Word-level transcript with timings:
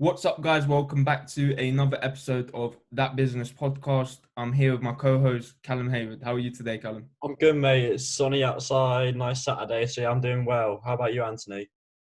What's 0.00 0.24
up, 0.24 0.40
guys? 0.40 0.64
Welcome 0.68 1.02
back 1.02 1.26
to 1.30 1.56
another 1.56 1.98
episode 2.02 2.52
of 2.54 2.76
That 2.92 3.16
Business 3.16 3.50
Podcast. 3.50 4.20
I'm 4.36 4.52
here 4.52 4.70
with 4.70 4.80
my 4.80 4.92
co-host 4.92 5.54
Callum 5.64 5.90
Hayward. 5.90 6.22
How 6.22 6.34
are 6.34 6.38
you 6.38 6.52
today, 6.52 6.78
Callum? 6.78 7.06
I'm 7.24 7.34
good, 7.34 7.56
mate. 7.56 7.82
It's 7.82 8.06
sunny 8.06 8.44
outside, 8.44 9.16
nice 9.16 9.42
Saturday, 9.42 9.86
so 9.86 10.02
yeah, 10.02 10.10
I'm 10.10 10.20
doing 10.20 10.44
well. 10.44 10.80
How 10.84 10.94
about 10.94 11.14
you, 11.14 11.24
Anthony? 11.24 11.68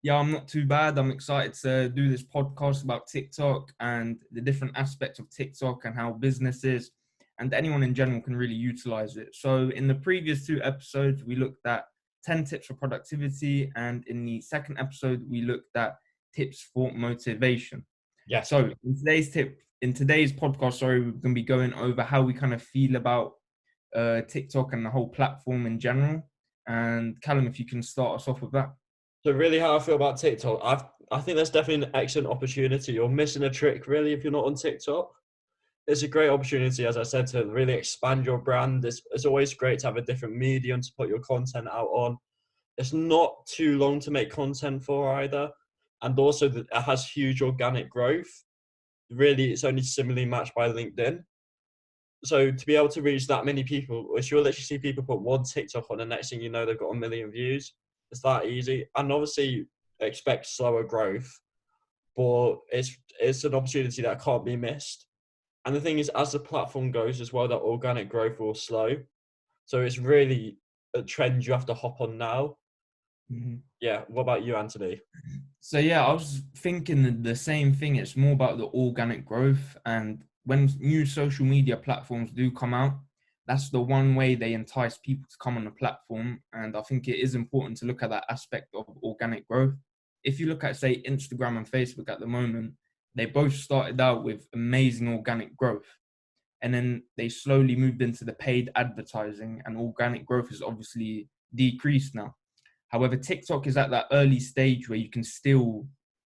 Yeah, 0.04 0.18
I'm 0.18 0.30
not 0.30 0.50
too 0.50 0.66
bad. 0.66 0.98
I'm 0.98 1.10
excited 1.10 1.54
to 1.62 1.88
do 1.88 2.10
this 2.10 2.22
podcast 2.22 2.84
about 2.84 3.08
TikTok 3.08 3.72
and 3.80 4.22
the 4.34 4.42
different 4.42 4.78
aspects 4.78 5.20
of 5.20 5.30
TikTok 5.30 5.86
and 5.86 5.96
how 5.96 6.12
businesses 6.12 6.92
and 7.40 7.54
anyone 7.54 7.84
in 7.84 7.94
general 7.94 8.20
can 8.20 8.36
really 8.36 8.56
utilize 8.56 9.16
it. 9.16 9.30
So, 9.34 9.70
in 9.70 9.88
the 9.88 9.96
previous 9.96 10.46
two 10.46 10.60
episodes, 10.64 11.24
we 11.24 11.38
looked 11.38 11.66
at 11.66 11.86
10 12.26 12.44
tips 12.44 12.68
for 12.68 12.74
productivity, 12.74 13.72
and 13.78 14.06
in 14.08 14.26
the 14.26 14.42
second 14.42 14.80
episode, 14.80 15.24
we 15.30 15.44
looked 15.44 15.78
at 15.78 15.96
tips 16.34 16.68
for 16.74 16.92
motivation. 16.92 17.86
Yeah. 18.28 18.42
So, 18.42 18.72
in 18.84 18.98
today's 18.98 19.32
tip, 19.32 19.60
in 19.82 19.94
today's 19.94 20.32
podcast, 20.32 20.74
sorry, 20.74 21.00
we're 21.00 21.12
going 21.12 21.34
to 21.34 21.42
be 21.42 21.44
going 21.44 21.74
over 21.74 22.04
how 22.04 22.22
we 22.22 22.34
kind 22.34 22.54
of 22.54 22.62
feel 22.62 22.96
about 22.96 23.34
uh, 23.96 24.22
TikTok 24.22 24.74
and 24.74 24.86
the 24.86 24.90
whole 24.90 25.10
platform 25.10 25.66
in 25.66 25.80
general. 25.80 26.30
And 26.68 27.20
Callum, 27.22 27.48
if 27.48 27.60
you 27.60 27.66
can 27.66 27.82
start 27.82 28.16
us 28.16 28.28
off 28.28 28.42
with 28.42 28.52
that. 28.52 28.72
So, 29.26 29.32
really, 29.32 29.60
how 29.60 29.76
I 29.76 29.80
feel 29.80 29.96
about 29.96 30.20
TikTok, 30.20 30.60
I've, 30.64 30.84
I 31.12 31.20
think 31.22 31.38
that's 31.38 31.50
definitely 31.50 31.88
an 31.88 31.92
excellent 31.96 32.28
opportunity. 32.28 32.94
You're 32.94 33.10
missing 33.10 33.44
a 33.44 33.50
trick, 33.50 33.88
really, 33.88 34.14
if 34.14 34.24
you're 34.24 34.32
not 34.32 34.46
on 34.46 34.56
TikTok. 34.56 35.12
It's 35.88 36.04
a 36.04 36.08
great 36.08 36.30
opportunity, 36.30 36.86
as 36.86 36.98
I 36.98 37.04
said, 37.04 37.26
to 37.28 37.46
really 37.48 37.74
expand 37.74 38.24
your 38.24 38.38
brand. 38.38 38.86
It's, 38.86 39.02
it's 39.12 39.26
always 39.26 39.56
great 39.56 39.80
to 39.80 39.88
have 39.88 39.98
a 39.98 40.04
different 40.04 40.36
medium 40.36 40.82
to 40.82 40.92
put 40.96 41.10
your 41.10 41.20
content 41.20 41.68
out 41.68 41.88
on. 41.88 42.16
It's 42.78 42.94
not 42.94 43.46
too 43.48 43.80
long 43.80 44.00
to 44.02 44.12
make 44.12 44.30
content 44.30 44.84
for 44.84 45.12
either. 45.16 45.50
And 46.02 46.18
also, 46.18 46.48
that 46.50 46.68
it 46.72 46.82
has 46.82 47.08
huge 47.08 47.42
organic 47.42 47.90
growth. 47.90 48.30
Really, 49.10 49.52
it's 49.52 49.64
only 49.64 49.82
similarly 49.82 50.26
matched 50.26 50.56
by 50.56 50.70
LinkedIn. 50.70 51.24
So, 52.24 52.52
to 52.52 52.66
be 52.66 52.76
able 52.76 52.90
to 52.90 53.02
reach 53.02 53.28
that 53.28 53.46
many 53.46 53.64
people, 53.64 54.06
which 54.10 54.32
you'll 54.32 54.42
literally 54.42 54.64
see 54.64 54.78
people 54.78 55.04
put 55.04 55.22
one 55.22 55.44
TikTok 55.44 55.90
on, 55.90 55.98
the 55.98 56.06
next 56.06 56.30
thing 56.30 56.42
you 56.42 56.50
know, 56.50 56.66
they've 56.66 56.80
got 56.80 56.92
a 56.92 56.96
million 56.96 57.32
views. 57.32 57.74
It's 58.12 58.22
that 58.22 58.46
easy. 58.46 58.86
And 58.96 59.12
obviously, 59.12 59.68
expect 60.00 60.48
slower 60.48 60.84
growth, 60.84 61.30
but 62.16 62.58
it's 62.72 62.96
it's 63.20 63.44
an 63.44 63.56
opportunity 63.56 64.02
that 64.02 64.22
can't 64.22 64.46
be 64.46 64.56
missed 64.56 65.08
and 65.66 65.76
the 65.76 65.82
thing 65.82 66.00
is, 66.00 66.10
as 66.10 66.32
the 66.32 66.40
platform 66.40 66.92
goes 66.92 67.22
as 67.22 67.34
well, 67.34 67.48
that 67.48 67.60
organic 67.60 68.10
growth 68.10 68.40
will 68.40 68.56
slow. 68.56 68.96
So 69.66 69.82
it's 69.82 70.00
really 70.00 70.58
a 70.96 71.04
trend 71.04 71.46
you 71.46 71.54
have 71.54 71.66
to 71.68 71.74
hop 71.74 72.02
on 72.02 72.18
now. 72.18 72.58
Mm-hmm. 73.32 73.56
Yeah. 73.80 74.02
What 74.08 74.24
about 74.24 74.44
you, 74.44 74.56
Anthony? 74.56 75.02
So 75.60 75.78
yeah, 75.78 76.06
I 76.06 76.14
was 76.14 76.42
thinking 76.58 77.22
the 77.22 77.36
same 77.36 77.74
thing. 77.74 77.96
It's 77.96 78.18
more 78.18 78.34
about 78.34 78.58
the 78.58 78.68
organic 78.68 79.26
growth, 79.26 79.78
and 79.86 80.24
when 80.46 80.70
new 80.80 81.06
social 81.06 81.46
media 81.46 81.78
platforms 81.78 82.32
do 82.32 82.50
come 82.50 82.74
out, 82.74 82.94
that's 83.46 83.70
the 83.70 83.82
one 83.82 84.16
way 84.16 84.36
they 84.36 84.54
entice 84.54 84.98
people 84.98 85.26
to 85.30 85.38
come 85.40 85.58
on 85.58 85.66
the 85.66 85.72
platform. 85.72 86.42
And 86.54 86.76
I 86.76 86.82
think 86.82 87.08
it 87.08 87.20
is 87.20 87.36
important 87.36 87.78
to 87.78 87.86
look 87.86 88.02
at 88.04 88.10
that 88.10 88.26
aspect 88.30 88.74
of 88.74 88.86
organic 89.04 89.48
growth. 89.48 89.76
If 90.24 90.40
you 90.40 90.48
look 90.48 90.64
at 90.64 90.76
say 90.76 91.02
Instagram 91.08 91.58
and 91.58 91.70
Facebook 91.70 92.10
at 92.10 92.20
the 92.20 92.28
moment, 92.28 92.74
they 93.16 93.26
both 93.26 93.54
started 93.54 94.00
out 94.02 94.24
with 94.24 94.48
amazing 94.54 95.10
organic 95.10 95.56
growth. 95.56 95.88
And 96.62 96.74
then 96.74 97.04
they 97.16 97.30
slowly 97.30 97.76
moved 97.76 98.02
into 98.02 98.26
the 98.26 98.34
paid 98.34 98.70
advertising, 98.76 99.62
and 99.66 99.78
organic 99.78 100.26
growth 100.26 100.50
has 100.50 100.62
obviously 100.62 101.28
decreased 101.54 102.16
now. 102.16 102.36
However, 102.90 103.16
TikTok 103.16 103.68
is 103.68 103.78
at 103.78 103.92
that 103.92 104.08
early 104.12 104.40
stage 104.40 104.90
where 104.90 104.98
you 104.98 105.10
can 105.10 105.24
still 105.24 105.88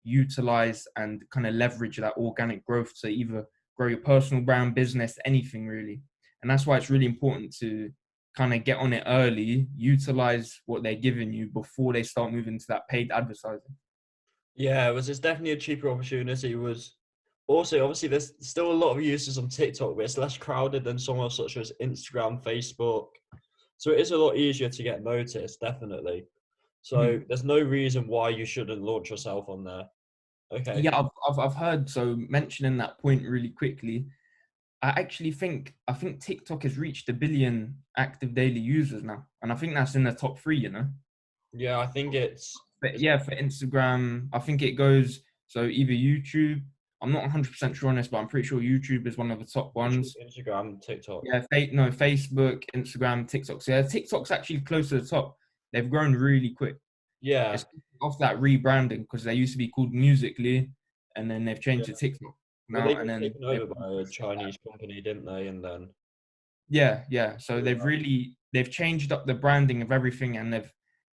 utilize 0.04 0.88
and 0.96 1.24
kind 1.32 1.48
of 1.48 1.54
leverage 1.54 1.98
that 1.98 2.18
organic 2.18 2.66
growth 2.66 2.94
to 3.02 3.08
either 3.08 3.46
grow 3.76 3.88
your 3.88 4.00
personal 4.00 4.44
brand, 4.44 4.76
business, 4.76 5.18
anything 5.26 5.68
really. 5.68 6.02
And 6.42 6.50
that's 6.50 6.66
why 6.66 6.78
it's 6.78 6.90
really 6.90 7.06
important 7.06 7.56
to 7.60 7.90
kind 8.38 8.54
of 8.54 8.64
get 8.64 8.78
on 8.78 8.94
it 8.94 9.04
early, 9.08 9.68
utilize 9.76 10.62
what 10.66 10.84
they're 10.84 10.96
giving 10.96 11.34
you 11.34 11.48
before 11.48 11.94
they 11.94 12.04
start 12.04 12.32
moving 12.32 12.60
to 12.60 12.66
that 12.70 12.88
paid 12.90 13.12
advertising. 13.12 13.76
Yeah, 14.56 14.90
it 14.90 14.94
was 14.94 15.08
just 15.08 15.24
definitely 15.24 15.52
a 15.52 15.58
cheaper 15.58 15.90
opportunity. 15.90 16.54
It 16.54 16.56
was 16.56 16.96
also 17.48 17.84
obviously 17.84 18.10
there's 18.10 18.34
still 18.40 18.72
a 18.72 18.74
lot 18.74 18.92
of 18.92 19.04
users 19.04 19.38
on 19.38 19.50
TikTok, 19.50 19.96
but 19.96 20.06
it's 20.06 20.18
less 20.18 20.38
crowded 20.38 20.84
than 20.84 20.98
somewhere 20.98 21.30
such 21.30 21.58
as 21.58 21.74
Instagram, 21.82 22.42
Facebook. 22.44 23.08
So 23.78 23.92
it 23.92 24.00
is 24.00 24.12
a 24.12 24.18
lot 24.18 24.38
easier 24.38 24.70
to 24.70 24.84
get 24.84 25.04
noticed, 25.04 25.60
definitely. 25.60 26.26
So 26.86 26.98
mm-hmm. 26.98 27.24
there's 27.28 27.44
no 27.44 27.60
reason 27.60 28.06
why 28.08 28.30
you 28.30 28.46
shouldn't 28.46 28.84
launch 28.84 29.10
yourself 29.10 29.50
on 29.50 29.64
there. 29.64 29.86
Okay. 30.54 30.82
Yeah, 30.82 30.96
I've, 30.96 31.10
I've 31.28 31.40
I've 31.40 31.56
heard. 31.56 31.90
So 31.90 32.16
mentioning 32.30 32.78
that 32.78 33.00
point 33.00 33.24
really 33.24 33.50
quickly, 33.50 34.06
I 34.84 34.90
actually 34.90 35.32
think 35.32 35.74
I 35.88 35.94
think 35.94 36.22
TikTok 36.22 36.62
has 36.62 36.78
reached 36.78 37.10
a 37.10 37.14
billion 37.14 37.76
active 37.98 38.36
daily 38.36 38.60
users 38.60 39.02
now, 39.02 39.26
and 39.42 39.52
I 39.52 39.56
think 39.56 39.74
that's 39.74 39.96
in 39.96 40.04
the 40.04 40.12
top 40.12 40.38
three. 40.38 40.60
You 40.60 40.70
know. 40.70 40.86
Yeah, 41.54 41.80
I 41.80 41.88
think 41.88 42.14
it's 42.14 42.56
but 42.80 43.00
yeah, 43.00 43.18
for 43.18 43.32
Instagram, 43.32 44.30
I 44.32 44.38
think 44.38 44.62
it 44.62 44.74
goes 44.74 45.22
so 45.48 45.64
either 45.64 45.92
YouTube. 45.92 46.62
I'm 47.02 47.12
not 47.12 47.24
100 47.24 47.52
percent 47.52 47.76
sure 47.76 47.90
on 47.90 47.96
this, 47.96 48.08
but 48.08 48.20
I'm 48.20 48.28
pretty 48.28 48.48
sure 48.48 48.60
YouTube 48.60 49.08
is 49.08 49.18
one 49.18 49.32
of 49.32 49.40
the 49.40 49.46
top 49.46 49.76
ones. 49.76 50.16
Instagram, 50.24 50.80
TikTok. 50.84 51.24
Yeah, 51.26 51.42
no, 51.72 51.90
Facebook, 51.90 52.64
Instagram, 52.76 53.28
TikTok. 53.28 53.64
So 53.64 53.72
yeah, 53.72 53.82
TikTok's 53.82 54.30
actually 54.30 54.60
close 54.60 54.90
to 54.90 55.00
the 55.00 55.08
top. 55.08 55.36
They've 55.76 55.90
grown 55.90 56.14
really 56.14 56.52
quick. 56.52 56.78
Yeah. 57.20 57.52
It's 57.52 57.66
off 58.02 58.18
that 58.20 58.38
rebranding 58.38 59.02
because 59.02 59.26
they 59.26 59.34
used 59.34 59.52
to 59.52 59.58
be 59.58 59.68
called 59.68 59.92
Musical.ly, 59.92 60.70
and 61.18 61.30
then 61.30 61.44
they've 61.44 61.60
changed 61.60 61.90
yeah. 61.90 61.96
to 61.96 62.00
TikTok 62.00 62.34
now. 62.70 62.86
Well, 62.86 62.98
and 62.98 63.10
then 63.10 63.20
taken 63.20 63.44
over 63.44 63.66
by 63.76 63.88
a 63.90 64.06
Chinese 64.06 64.58
company, 64.66 65.02
didn't 65.02 65.26
they? 65.26 65.48
And 65.48 65.62
then. 65.62 65.90
Yeah, 66.70 67.04
yeah. 67.10 67.36
So 67.40 67.60
they've 67.60 67.84
really 67.84 68.38
they've 68.54 68.72
changed 68.72 69.12
up 69.12 69.28
the 69.28 69.34
branding 69.34 69.82
of 69.82 69.92
everything, 69.92 70.38
and 70.38 70.54
they've 70.54 70.72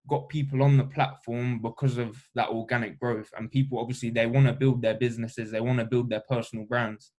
got 0.08 0.30
people 0.30 0.62
on 0.62 0.78
the 0.78 0.84
platform 0.84 1.60
because 1.60 1.98
of 1.98 2.24
that 2.36 2.50
organic 2.50 3.00
growth 3.00 3.30
and 3.38 3.52
people 3.52 3.78
obviously 3.78 4.10
they 4.10 4.26
want 4.26 4.48
to 4.48 4.54
build 4.54 4.82
their 4.82 4.96
businesses 4.96 5.52
they 5.52 5.62
want 5.62 5.78
to 5.78 5.86
build 5.86 6.10
their 6.10 6.24
personal 6.28 6.66
brands 6.66 7.12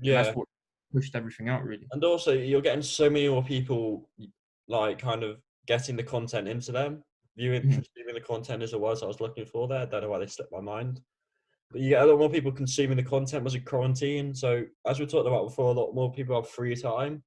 yeah 0.00 0.16
and 0.16 0.26
that's 0.26 0.36
what 0.36 0.48
pushed 0.94 1.14
everything 1.14 1.50
out 1.50 1.62
really 1.62 1.86
and 1.92 2.02
also 2.04 2.32
you're 2.32 2.62
getting 2.62 2.80
so 2.80 3.10
many 3.10 3.28
more 3.28 3.44
people 3.44 4.08
like 4.66 4.98
kind 4.98 5.22
of 5.22 5.42
getting 5.66 5.96
the 5.96 6.02
content 6.02 6.48
into 6.48 6.72
them 6.72 7.02
viewing 7.36 7.62
mm-hmm. 7.62 7.72
consuming 7.72 8.14
the 8.14 8.20
content 8.20 8.62
as 8.62 8.72
it 8.72 8.80
was 8.80 9.02
i 9.02 9.06
was 9.06 9.20
looking 9.20 9.46
for 9.46 9.68
there 9.68 9.82
i 9.82 9.84
don't 9.84 10.02
know 10.02 10.10
why 10.10 10.18
they 10.18 10.26
slipped 10.26 10.52
my 10.52 10.60
mind 10.60 11.00
but 11.70 11.80
you 11.80 11.90
get 11.90 12.02
a 12.02 12.06
lot 12.06 12.18
more 12.18 12.28
people 12.28 12.52
consuming 12.52 12.96
the 12.96 13.02
content 13.02 13.44
was 13.44 13.54
a 13.54 13.60
quarantine 13.60 14.34
so 14.34 14.62
as 14.86 15.00
we 15.00 15.06
talked 15.06 15.26
about 15.26 15.48
before 15.48 15.70
a 15.70 15.78
lot 15.78 15.94
more 15.94 16.12
people 16.12 16.34
have 16.34 16.48
free 16.48 16.76
time 16.76 17.22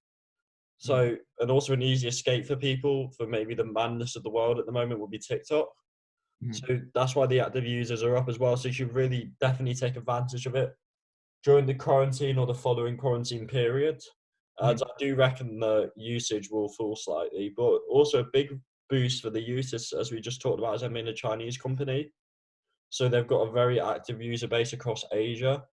so, 0.77 1.11
mm. 1.11 1.17
and 1.39 1.51
also 1.51 1.73
an 1.73 1.81
easy 1.81 2.07
escape 2.07 2.45
for 2.45 2.55
people 2.55 3.11
for 3.17 3.27
maybe 3.27 3.55
the 3.55 3.65
madness 3.65 4.15
of 4.15 4.23
the 4.23 4.29
world 4.29 4.59
at 4.59 4.65
the 4.65 4.71
moment 4.71 4.99
would 4.99 5.11
be 5.11 5.19
TikTok. 5.19 5.67
Mm. 6.43 6.55
So 6.55 6.81
that's 6.93 7.15
why 7.15 7.27
the 7.27 7.39
active 7.39 7.65
users 7.65 8.03
are 8.03 8.17
up 8.17 8.29
as 8.29 8.39
well. 8.39 8.57
So 8.57 8.67
you 8.67 8.73
should 8.73 8.93
really 8.93 9.31
definitely 9.39 9.75
take 9.75 9.95
advantage 9.95 10.45
of 10.45 10.55
it 10.55 10.73
during 11.43 11.65
the 11.65 11.73
quarantine 11.73 12.37
or 12.37 12.45
the 12.45 12.53
following 12.53 12.97
quarantine 12.97 13.47
period. 13.47 14.01
Mm. 14.61 14.69
And 14.69 14.81
I 14.81 14.89
do 14.97 15.15
reckon 15.15 15.59
the 15.59 15.91
usage 15.95 16.49
will 16.49 16.69
fall 16.69 16.95
slightly, 16.95 17.53
but 17.55 17.79
also 17.89 18.19
a 18.21 18.27
big 18.31 18.59
boost 18.89 19.21
for 19.21 19.29
the 19.29 19.41
users, 19.41 19.93
as 19.93 20.11
we 20.11 20.21
just 20.21 20.41
talked 20.41 20.59
about, 20.59 20.75
as 20.75 20.83
I'm 20.83 20.97
in 20.97 21.07
a 21.07 21.13
Chinese 21.13 21.57
company. 21.57 22.11
So 22.89 23.09
they've 23.09 23.27
got 23.27 23.47
a 23.47 23.51
very 23.51 23.81
active 23.81 24.21
user 24.21 24.47
base 24.47 24.73
across 24.73 25.03
Asia, 25.11 25.63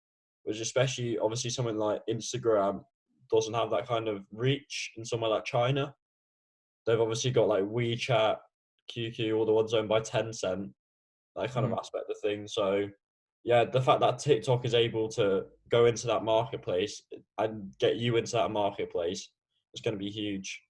which 0.44 0.60
especially 0.60 1.18
obviously 1.18 1.50
something 1.50 1.76
like 1.76 2.02
Instagram 2.10 2.82
doesn't 3.30 3.54
have 3.54 3.70
that 3.70 3.86
kind 3.86 4.08
of 4.08 4.24
reach 4.32 4.92
in 4.96 5.04
somewhere 5.04 5.30
like 5.30 5.44
China. 5.44 5.94
They've 6.86 7.00
obviously 7.00 7.30
got 7.30 7.48
like 7.48 7.64
WeChat, 7.64 8.36
QQ, 8.94 9.36
all 9.36 9.46
the 9.46 9.52
ones 9.52 9.74
owned 9.74 9.88
by 9.88 10.00
Tencent, 10.00 10.70
that 11.36 11.52
kind 11.52 11.66
mm. 11.66 11.72
of 11.72 11.78
aspect 11.78 12.10
of 12.10 12.16
things. 12.22 12.54
So, 12.54 12.88
yeah, 13.44 13.64
the 13.64 13.80
fact 13.80 14.00
that 14.00 14.18
TikTok 14.18 14.64
is 14.64 14.74
able 14.74 15.08
to 15.10 15.44
go 15.70 15.86
into 15.86 16.06
that 16.06 16.24
marketplace 16.24 17.02
and 17.38 17.72
get 17.78 17.96
you 17.96 18.16
into 18.16 18.32
that 18.32 18.50
marketplace 18.50 19.30
is 19.74 19.80
going 19.80 19.94
to 19.94 19.98
be 19.98 20.10
huge. 20.10 20.60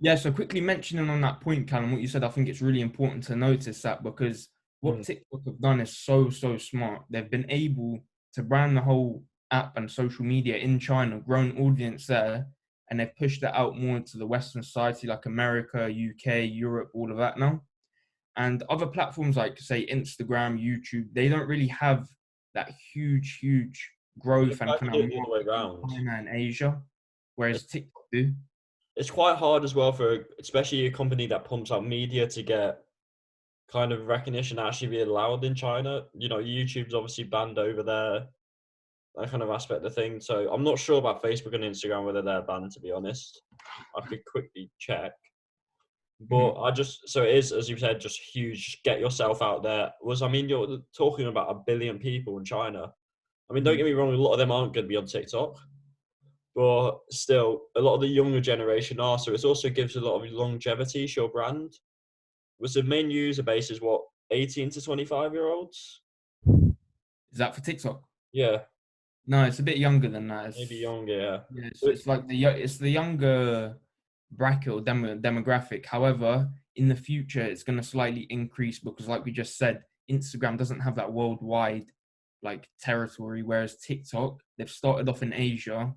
Yeah, 0.00 0.16
so 0.16 0.30
quickly 0.30 0.60
mentioning 0.60 1.08
on 1.08 1.20
that 1.22 1.40
point, 1.40 1.66
Callum, 1.66 1.92
what 1.92 2.00
you 2.00 2.08
said, 2.08 2.24
I 2.24 2.28
think 2.28 2.48
it's 2.48 2.60
really 2.60 2.80
important 2.80 3.24
to 3.24 3.36
notice 3.36 3.80
that 3.82 4.02
because 4.02 4.48
what 4.80 4.96
mm. 4.96 5.06
TikTok 5.06 5.40
have 5.46 5.60
done 5.60 5.80
is 5.80 5.96
so, 5.96 6.30
so 6.30 6.58
smart. 6.58 7.02
They've 7.10 7.30
been 7.30 7.46
able 7.48 8.04
to 8.34 8.42
brand 8.42 8.76
the 8.76 8.82
whole 8.82 9.22
app 9.50 9.76
and 9.76 9.90
social 9.90 10.24
media 10.24 10.56
in 10.56 10.78
China, 10.78 11.20
grown 11.20 11.56
audience 11.58 12.06
there, 12.06 12.46
and 12.90 13.00
they've 13.00 13.16
pushed 13.16 13.42
it 13.42 13.54
out 13.54 13.78
more 13.78 13.96
into 13.96 14.18
the 14.18 14.26
Western 14.26 14.62
society 14.62 15.06
like 15.06 15.26
America, 15.26 15.86
UK, 15.86 16.50
Europe, 16.50 16.90
all 16.92 17.10
of 17.10 17.18
that 17.18 17.38
now. 17.38 17.62
And 18.36 18.62
other 18.68 18.86
platforms 18.86 19.36
like 19.36 19.58
say 19.58 19.86
Instagram, 19.86 20.58
YouTube, 20.60 21.06
they 21.12 21.28
don't 21.28 21.48
really 21.48 21.68
have 21.68 22.08
that 22.54 22.72
huge, 22.92 23.38
huge 23.40 23.90
growth 24.18 24.60
and 24.60 24.70
kind 24.78 24.94
of 24.94 25.10
all 25.12 25.24
the 25.24 25.30
way 25.30 25.40
around 25.46 25.88
China 25.90 26.14
and 26.16 26.28
Asia, 26.28 26.80
whereas 27.36 27.66
TikTok 27.66 28.02
do. 28.12 28.32
It's 28.96 29.10
quite 29.10 29.36
hard 29.36 29.64
as 29.64 29.74
well 29.74 29.92
for 29.92 30.26
especially 30.40 30.86
a 30.86 30.90
company 30.90 31.26
that 31.26 31.44
pumps 31.44 31.72
out 31.72 31.84
media 31.84 32.26
to 32.28 32.42
get 32.42 32.80
kind 33.70 33.92
of 33.92 34.06
recognition 34.06 34.58
actually 34.58 34.88
be 34.88 35.00
allowed 35.00 35.44
in 35.44 35.54
China. 35.54 36.04
You 36.16 36.28
know, 36.28 36.38
YouTube's 36.38 36.94
obviously 36.94 37.24
banned 37.24 37.58
over 37.58 37.82
there, 37.82 38.26
that 39.16 39.30
kind 39.30 39.42
of 39.42 39.50
aspect 39.50 39.84
of 39.84 39.94
thing. 39.94 40.20
So 40.20 40.52
I'm 40.52 40.62
not 40.62 40.78
sure 40.78 40.98
about 40.98 41.22
Facebook 41.22 41.54
and 41.54 41.64
Instagram 41.64 42.04
whether 42.04 42.22
they're 42.22 42.42
banned. 42.42 42.70
To 42.72 42.80
be 42.80 42.92
honest, 42.92 43.42
I 43.96 44.00
could 44.06 44.24
quickly 44.26 44.70
check. 44.78 45.12
But 46.28 46.36
mm-hmm. 46.36 46.64
I 46.64 46.70
just 46.70 47.08
so 47.08 47.22
it 47.22 47.34
is 47.34 47.52
as 47.52 47.68
you 47.68 47.76
said, 47.76 48.00
just 48.00 48.20
huge. 48.20 48.80
Get 48.84 49.00
yourself 49.00 49.42
out 49.42 49.62
there. 49.62 49.92
Was 50.02 50.22
I 50.22 50.28
mean 50.28 50.48
you're 50.48 50.78
talking 50.96 51.26
about 51.26 51.50
a 51.50 51.62
billion 51.66 51.98
people 51.98 52.38
in 52.38 52.44
China. 52.44 52.92
I 53.50 53.54
mean, 53.54 53.62
don't 53.62 53.74
mm-hmm. 53.74 53.78
get 53.78 53.86
me 53.86 53.92
wrong, 53.92 54.12
a 54.12 54.16
lot 54.16 54.32
of 54.32 54.38
them 54.38 54.50
aren't 54.50 54.72
going 54.72 54.84
to 54.84 54.88
be 54.88 54.96
on 54.96 55.06
TikTok, 55.06 55.58
but 56.54 56.98
still, 57.10 57.62
a 57.76 57.80
lot 57.80 57.96
of 57.96 58.00
the 58.00 58.06
younger 58.06 58.40
generation 58.40 59.00
are. 59.00 59.18
So 59.18 59.32
it 59.32 59.44
also 59.44 59.68
gives 59.68 59.96
a 59.96 60.00
lot 60.00 60.16
of 60.16 60.30
longevity 60.32 61.06
to 61.06 61.20
your 61.20 61.28
brand. 61.28 61.74
Was 62.58 62.74
the 62.74 62.82
main 62.82 63.10
user 63.10 63.42
base 63.42 63.70
is 63.70 63.80
what 63.80 64.02
18 64.30 64.70
to 64.70 64.80
25 64.80 65.34
year 65.34 65.48
olds? 65.48 66.00
Is 66.46 67.38
that 67.38 67.54
for 67.54 67.60
TikTok? 67.60 68.02
Yeah, 68.32 68.58
No, 69.26 69.44
it's 69.44 69.58
a 69.58 69.62
bit 69.62 69.78
younger 69.78 70.08
than 70.08 70.28
that. 70.28 70.46
It's, 70.46 70.58
maybe 70.58 70.76
younger. 70.76 71.12
Yeah. 71.12 71.38
Yeah, 71.52 71.68
it's, 71.68 71.82
it's 71.82 72.06
like 72.06 72.26
the 72.28 72.44
it's 72.44 72.78
the 72.78 72.90
younger 72.90 73.76
bracket 74.36 74.72
or 74.72 74.80
demo, 74.80 75.16
demographic. 75.16 75.86
However, 75.86 76.48
in 76.76 76.88
the 76.88 76.96
future, 76.96 77.42
it's 77.42 77.62
going 77.62 77.78
to 77.78 77.84
slightly 77.84 78.26
increase 78.30 78.78
because, 78.78 79.08
like 79.08 79.24
we 79.24 79.32
just 79.32 79.56
said, 79.58 79.82
Instagram 80.10 80.58
doesn't 80.58 80.80
have 80.80 80.96
that 80.96 81.12
worldwide 81.12 81.86
like 82.42 82.68
territory, 82.78 83.42
whereas 83.42 83.76
TikTok 83.78 84.42
they've 84.58 84.70
started 84.70 85.08
off 85.08 85.22
in 85.22 85.32
Asia 85.32 85.94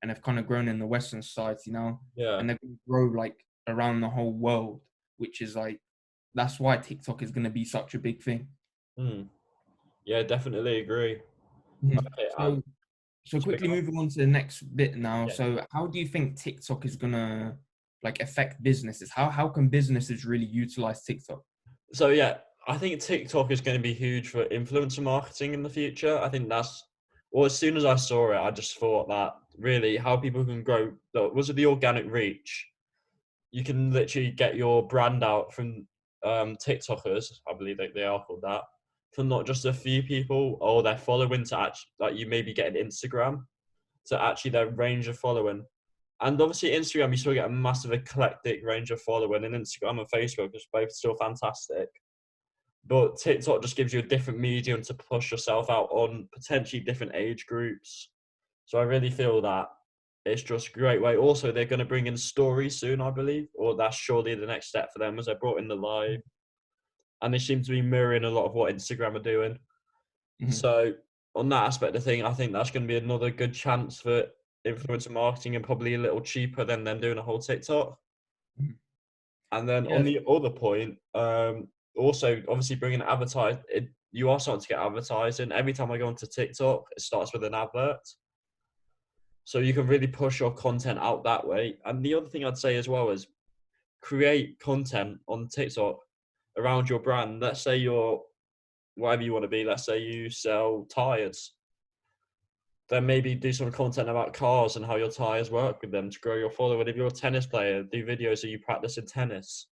and 0.00 0.10
they've 0.10 0.22
kind 0.22 0.38
of 0.38 0.46
grown 0.46 0.66
in 0.66 0.78
the 0.78 0.86
Western 0.86 1.20
society 1.20 1.70
now, 1.70 2.00
Yeah. 2.16 2.38
and 2.38 2.48
they're 2.48 2.58
going 2.62 2.72
to 2.74 2.80
grow 2.88 3.04
like 3.06 3.36
around 3.68 4.00
the 4.00 4.08
whole 4.08 4.32
world, 4.32 4.80
which 5.18 5.42
is 5.42 5.56
like 5.56 5.78
that's 6.34 6.58
why 6.58 6.76
TikTok 6.78 7.22
is 7.22 7.30
going 7.30 7.44
to 7.44 7.50
be 7.50 7.64
such 7.64 7.94
a 7.94 7.98
big 7.98 8.22
thing. 8.22 8.48
Hmm. 8.96 9.22
Yeah, 10.06 10.22
definitely 10.22 10.80
agree. 10.80 11.20
Mhm. 11.84 11.98
Okay, 11.98 12.28
So, 12.30 12.38
um, 12.38 12.64
so 13.26 13.40
quickly 13.40 13.68
moving 13.68 13.98
on 13.98 14.08
to 14.08 14.18
the 14.20 14.26
next 14.26 14.62
bit 14.74 14.96
now. 14.96 15.26
Yeah. 15.26 15.34
So, 15.34 15.66
how 15.70 15.86
do 15.86 15.98
you 15.98 16.06
think 16.06 16.38
TikTok 16.40 16.86
is 16.86 16.96
gonna 16.96 17.58
like 18.02 18.20
affect 18.20 18.62
businesses? 18.62 19.10
How 19.10 19.30
how 19.30 19.48
can 19.48 19.68
businesses 19.68 20.24
really 20.24 20.46
utilize 20.46 21.02
TikTok? 21.02 21.42
so 21.92 22.08
yeah, 22.08 22.38
I 22.68 22.78
think 22.78 23.00
TikTok 23.00 23.50
is 23.50 23.60
going 23.60 23.76
to 23.76 23.82
be 23.82 23.94
huge 23.94 24.28
for 24.28 24.44
influencer 24.46 25.02
marketing 25.02 25.54
in 25.54 25.62
the 25.62 25.68
future. 25.68 26.18
I 26.18 26.28
think 26.28 26.48
that's 26.48 26.84
well, 27.32 27.46
as 27.46 27.56
soon 27.56 27.76
as 27.76 27.84
I 27.84 27.96
saw 27.96 28.32
it, 28.32 28.38
I 28.38 28.50
just 28.50 28.78
thought 28.78 29.08
that 29.08 29.34
really 29.58 29.96
how 29.96 30.16
people 30.16 30.44
can 30.44 30.62
grow. 30.62 30.92
Was 31.14 31.50
it 31.50 31.56
the 31.56 31.66
organic 31.66 32.10
reach? 32.10 32.66
You 33.52 33.64
can 33.64 33.92
literally 33.92 34.30
get 34.30 34.56
your 34.56 34.86
brand 34.86 35.22
out 35.22 35.52
from 35.52 35.86
um, 36.24 36.56
TikTokers. 36.56 37.26
I 37.48 37.54
believe 37.56 37.78
they, 37.78 37.90
they 37.94 38.04
are 38.04 38.22
called 38.24 38.42
that. 38.42 38.62
From 39.12 39.28
not 39.28 39.46
just 39.46 39.64
a 39.64 39.72
few 39.72 40.02
people 40.02 40.56
or 40.60 40.82
their 40.82 40.98
following 40.98 41.44
to 41.46 41.58
actually 41.58 41.90
like 41.98 42.16
you 42.16 42.26
maybe 42.26 42.52
get 42.52 42.74
an 42.74 42.86
Instagram 42.86 43.42
to 44.06 44.22
actually 44.22 44.52
their 44.52 44.68
range 44.68 45.08
of 45.08 45.18
following. 45.18 45.64
And 46.22 46.40
obviously 46.40 46.70
Instagram, 46.70 47.10
you 47.10 47.16
still 47.16 47.34
get 47.34 47.46
a 47.46 47.50
massive 47.50 47.92
eclectic 47.92 48.60
range 48.64 48.90
of 48.90 49.00
following, 49.00 49.44
and 49.44 49.54
Instagram 49.54 50.00
and 50.00 50.10
Facebook 50.10 50.54
is 50.54 50.66
both 50.72 50.92
still 50.92 51.16
fantastic. 51.16 51.88
But 52.86 53.16
TikTok 53.16 53.62
just 53.62 53.76
gives 53.76 53.92
you 53.92 54.00
a 54.00 54.02
different 54.02 54.38
medium 54.38 54.82
to 54.82 54.94
push 54.94 55.30
yourself 55.30 55.70
out 55.70 55.88
on 55.90 56.28
potentially 56.32 56.80
different 56.80 57.14
age 57.14 57.46
groups. 57.46 58.10
So 58.66 58.78
I 58.78 58.82
really 58.82 59.10
feel 59.10 59.40
that 59.42 59.68
it's 60.26 60.42
just 60.42 60.68
a 60.68 60.72
great 60.72 61.00
way. 61.00 61.16
Also, 61.16 61.50
they're 61.50 61.64
going 61.64 61.78
to 61.78 61.84
bring 61.84 62.06
in 62.06 62.16
stories 62.16 62.78
soon, 62.78 63.00
I 63.00 63.10
believe, 63.10 63.48
or 63.54 63.74
that's 63.74 63.96
surely 63.96 64.34
the 64.34 64.46
next 64.46 64.68
step 64.68 64.92
for 64.92 64.98
them 64.98 65.18
as 65.18 65.26
they 65.26 65.34
brought 65.34 65.58
in 65.58 65.68
the 65.68 65.74
live, 65.74 66.20
and 67.22 67.32
they 67.32 67.38
seem 67.38 67.62
to 67.62 67.70
be 67.70 67.82
mirroring 67.82 68.24
a 68.24 68.30
lot 68.30 68.44
of 68.44 68.54
what 68.54 68.74
Instagram 68.74 69.16
are 69.16 69.20
doing. 69.22 69.58
Mhm. 70.42 70.52
So 70.52 70.94
on 71.34 71.48
that 71.48 71.64
aspect 71.64 71.96
of 71.96 72.04
thing, 72.04 72.24
I 72.24 72.32
think 72.32 72.52
that's 72.52 72.70
going 72.70 72.82
to 72.82 72.88
be 72.88 72.96
another 72.96 73.30
good 73.30 73.54
chance 73.54 74.00
for 74.00 74.26
influencer 74.66 75.10
marketing 75.10 75.56
and 75.56 75.64
probably 75.64 75.94
a 75.94 75.98
little 75.98 76.20
cheaper 76.20 76.64
than 76.64 76.84
them 76.84 77.00
doing 77.00 77.18
a 77.18 77.22
whole 77.22 77.38
TikTok. 77.38 77.98
Mhm. 78.60 78.76
And 79.52 79.68
then 79.68 79.84
Yeah. 79.86 79.96
on 79.96 80.04
the 80.04 80.20
other 80.28 80.50
point, 80.50 81.00
um, 81.14 81.72
also 81.96 82.42
obviously 82.48 82.76
bringing 82.76 83.02
advertise, 83.02 83.58
it, 83.68 83.88
you 84.12 84.28
are 84.30 84.38
starting 84.40 84.62
to 84.62 84.68
get 84.68 84.78
advertising. 84.78 85.52
Every 85.52 85.72
time 85.72 85.90
I 85.90 85.98
go 85.98 86.06
onto 86.06 86.26
TikTok, 86.26 86.84
it 86.92 87.00
starts 87.00 87.32
with 87.32 87.44
an 87.44 87.54
advert. 87.54 88.06
So 89.44 89.58
you 89.58 89.72
can 89.72 89.86
really 89.86 90.06
push 90.06 90.38
your 90.40 90.52
content 90.52 90.98
out 90.98 91.24
that 91.24 91.46
way. 91.46 91.80
And 91.84 92.04
the 92.04 92.14
other 92.14 92.28
thing 92.28 92.44
I'd 92.44 92.58
say 92.58 92.76
as 92.76 92.88
well 92.88 93.10
is 93.10 93.26
create 94.00 94.58
content 94.60 95.20
on 95.26 95.48
TikTok 95.48 95.98
around 96.56 96.88
your 96.88 97.00
brand. 97.00 97.40
Let's 97.40 97.60
say 97.60 97.76
you're 97.76 98.24
whatever 98.96 99.22
you 99.22 99.32
want 99.32 99.44
to 99.44 99.48
be. 99.48 99.64
Let's 99.64 99.84
say 99.84 99.98
you 99.98 100.28
sell 100.30 100.84
tires. 100.84 101.54
Then 102.90 103.06
maybe 103.06 103.36
do 103.36 103.52
some 103.52 103.70
content 103.70 104.08
about 104.08 104.34
cars 104.34 104.74
and 104.74 104.84
how 104.84 104.96
your 104.96 105.10
tires 105.10 105.50
work 105.50 105.80
with 105.80 105.92
them 105.92 106.10
to 106.10 106.18
grow 106.18 106.34
your 106.34 106.50
following. 106.50 106.88
If 106.88 106.96
you're 106.96 107.06
a 107.06 107.10
tennis 107.10 107.46
player, 107.46 107.84
do 107.84 108.04
videos 108.04 108.42
of 108.42 108.50
you 108.50 108.58
practicing 108.58 109.06
tennis, 109.06 109.68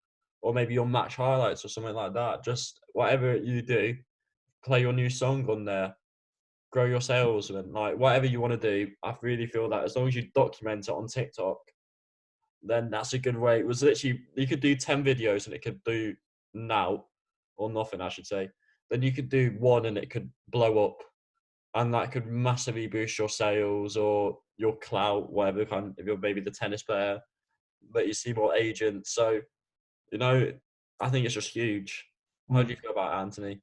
or 0.40 0.54
maybe 0.54 0.72
your 0.72 0.86
match 0.86 1.16
highlights 1.16 1.62
or 1.62 1.68
something 1.68 1.94
like 1.94 2.14
that. 2.14 2.42
Just 2.42 2.80
whatever 2.94 3.36
you 3.36 3.60
do, 3.60 3.94
play 4.64 4.80
your 4.80 4.94
new 4.94 5.10
song 5.10 5.46
on 5.50 5.66
there, 5.66 5.94
grow 6.70 6.86
your 6.86 7.02
sales, 7.02 7.50
and 7.50 7.72
like 7.74 7.98
whatever 7.98 8.24
you 8.24 8.40
want 8.40 8.58
to 8.58 8.84
do. 8.84 8.90
I 9.02 9.14
really 9.20 9.46
feel 9.46 9.68
that 9.68 9.84
as 9.84 9.94
long 9.94 10.08
as 10.08 10.16
you 10.16 10.28
document 10.34 10.88
it 10.88 10.94
on 10.94 11.06
TikTok, 11.06 11.58
then 12.62 12.90
that's 12.90 13.12
a 13.12 13.18
good 13.18 13.36
way. 13.36 13.58
It 13.58 13.66
was 13.66 13.82
literally 13.82 14.20
you 14.36 14.46
could 14.46 14.60
do 14.60 14.74
ten 14.74 15.04
videos 15.04 15.44
and 15.44 15.54
it 15.54 15.62
could 15.62 15.84
do 15.84 16.14
now 16.54 17.04
or 17.58 17.68
nothing, 17.68 18.00
I 18.00 18.08
should 18.08 18.26
say. 18.26 18.48
Then 18.90 19.02
you 19.02 19.12
could 19.12 19.28
do 19.28 19.54
one 19.58 19.84
and 19.84 19.98
it 19.98 20.08
could 20.08 20.30
blow 20.48 20.86
up, 20.86 21.02
and 21.74 21.94
that 21.94 22.12
could 22.12 22.26
massively 22.26 22.86
boost 22.86 23.18
your 23.18 23.28
sales 23.28 23.96
or 23.96 24.38
your 24.58 24.76
clout, 24.78 25.32
whatever 25.32 25.64
kind. 25.64 25.94
If 25.96 26.06
you're 26.06 26.18
maybe 26.18 26.40
the 26.40 26.50
tennis 26.50 26.82
player, 26.82 27.20
but 27.90 28.06
you 28.06 28.12
see 28.12 28.32
more 28.32 28.54
agents. 28.54 29.14
So, 29.14 29.40
you 30.10 30.18
know, 30.18 30.52
I 31.00 31.08
think 31.08 31.24
it's 31.24 31.34
just 31.34 31.50
huge. 31.50 32.06
How 32.50 32.62
do 32.62 32.70
you 32.70 32.76
feel 32.76 32.92
about 32.92 33.14
Anthony? 33.14 33.60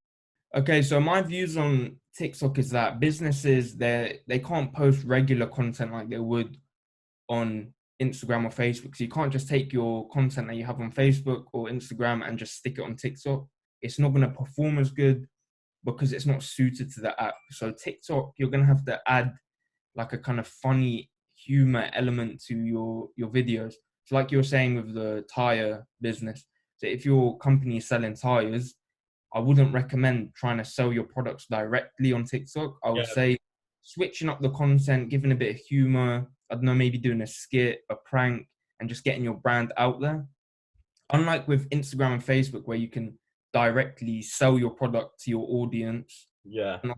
Okay, 0.56 0.82
so 0.82 1.00
my 1.00 1.22
views 1.22 1.58
on 1.58 1.98
TikTok 2.18 2.58
is 2.58 2.72
that 2.72 3.00
businesses 3.00 3.78
they 3.78 4.22
they 4.28 4.40
can't 4.40 4.74
post 4.74 5.04
regular 5.06 5.46
content 5.46 5.94
like 5.94 6.10
they 6.10 6.18
would 6.18 6.58
on 7.30 7.72
Instagram 8.02 8.46
or 8.46 8.50
Facebook. 8.50 8.96
So 8.96 9.04
you 9.04 9.10
can't 9.10 9.32
just 9.32 9.48
take 9.48 9.72
your 9.72 10.10
content 10.10 10.48
that 10.48 10.56
you 10.56 10.66
have 10.66 10.80
on 10.80 10.92
Facebook 10.92 11.44
or 11.54 11.68
Instagram 11.68 12.28
and 12.28 12.40
just 12.40 12.56
stick 12.56 12.80
it 12.80 12.84
on 12.84 12.96
TikTok. 12.96 13.46
It's 13.82 14.00
not 14.00 14.10
going 14.10 14.22
to 14.22 14.36
perform 14.36 14.80
as 14.80 14.90
good 14.90 15.28
because 15.86 16.14
it's 16.14 16.26
not 16.26 16.44
suited 16.44 16.92
to 16.94 17.02
the 17.02 17.22
app. 17.22 17.36
So 17.52 17.72
TikTok, 17.72 18.34
you're 18.38 18.50
going 18.50 18.62
to 18.62 18.68
have 18.68 18.86
to 18.86 19.00
add 19.08 19.34
like 19.96 20.14
a 20.14 20.18
kind 20.18 20.40
of 20.40 20.48
funny 20.48 21.10
humor 21.36 21.90
element 21.94 22.44
to 22.48 22.56
your 22.58 23.10
your 23.16 23.30
videos. 23.30 23.74
So 24.06 24.16
like 24.16 24.32
you're 24.32 24.44
saying 24.44 24.76
with 24.76 24.94
the 24.94 25.26
tire 25.34 25.86
business. 26.02 26.46
So 26.78 26.88
if 26.88 27.06
your 27.06 27.38
company 27.38 27.78
is 27.78 27.88
selling 27.88 28.16
tires, 28.16 28.76
I 29.34 29.40
wouldn't 29.40 29.74
recommend 29.74 30.34
trying 30.36 30.58
to 30.58 30.66
sell 30.66 30.92
your 30.92 31.04
products 31.04 31.46
directly 31.50 32.14
on 32.14 32.24
TikTok. 32.26 32.78
I 32.84 32.90
would 32.90 32.98
Yeah. 33.08 33.14
say 33.14 33.38
switching 33.82 34.30
up 34.30 34.42
the 34.42 34.50
content, 34.50 35.10
giving 35.10 35.32
a 35.32 35.36
bit 35.36 35.56
of 35.56 35.62
humor. 35.62 36.32
I 36.50 36.56
don't 36.56 36.64
know, 36.64 36.74
maybe 36.74 36.98
doing 36.98 37.22
a 37.22 37.28
skit, 37.28 37.82
a 37.90 37.96
prank, 37.96 38.48
and 38.80 38.90
just 38.90 39.04
getting 39.04 39.24
your 39.24 39.36
brand 39.36 39.72
out 39.78 40.02
there. 40.02 40.28
Unlike 41.12 41.48
with 41.48 41.70
Instagram 41.70 42.14
and 42.14 42.26
Facebook, 42.26 42.64
where 42.66 42.78
you 42.78 42.88
can 42.88 43.18
directly 43.54 44.22
sell 44.22 44.60
your 44.60 44.70
product 44.72 45.22
to 45.22 45.32
your 45.32 45.46
audience 45.50 46.28
Yeah, 46.46 46.80
and 46.84 46.94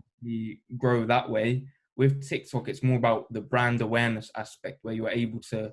grow 0.76 1.04
that 1.06 1.28
way. 1.30 1.66
With 1.96 2.26
TikTok, 2.26 2.68
it's 2.68 2.82
more 2.82 2.96
about 2.96 3.32
the 3.32 3.40
brand 3.40 3.80
awareness 3.80 4.30
aspect, 4.36 4.78
where 4.82 4.94
you're 4.94 5.10
able 5.10 5.40
to 5.50 5.72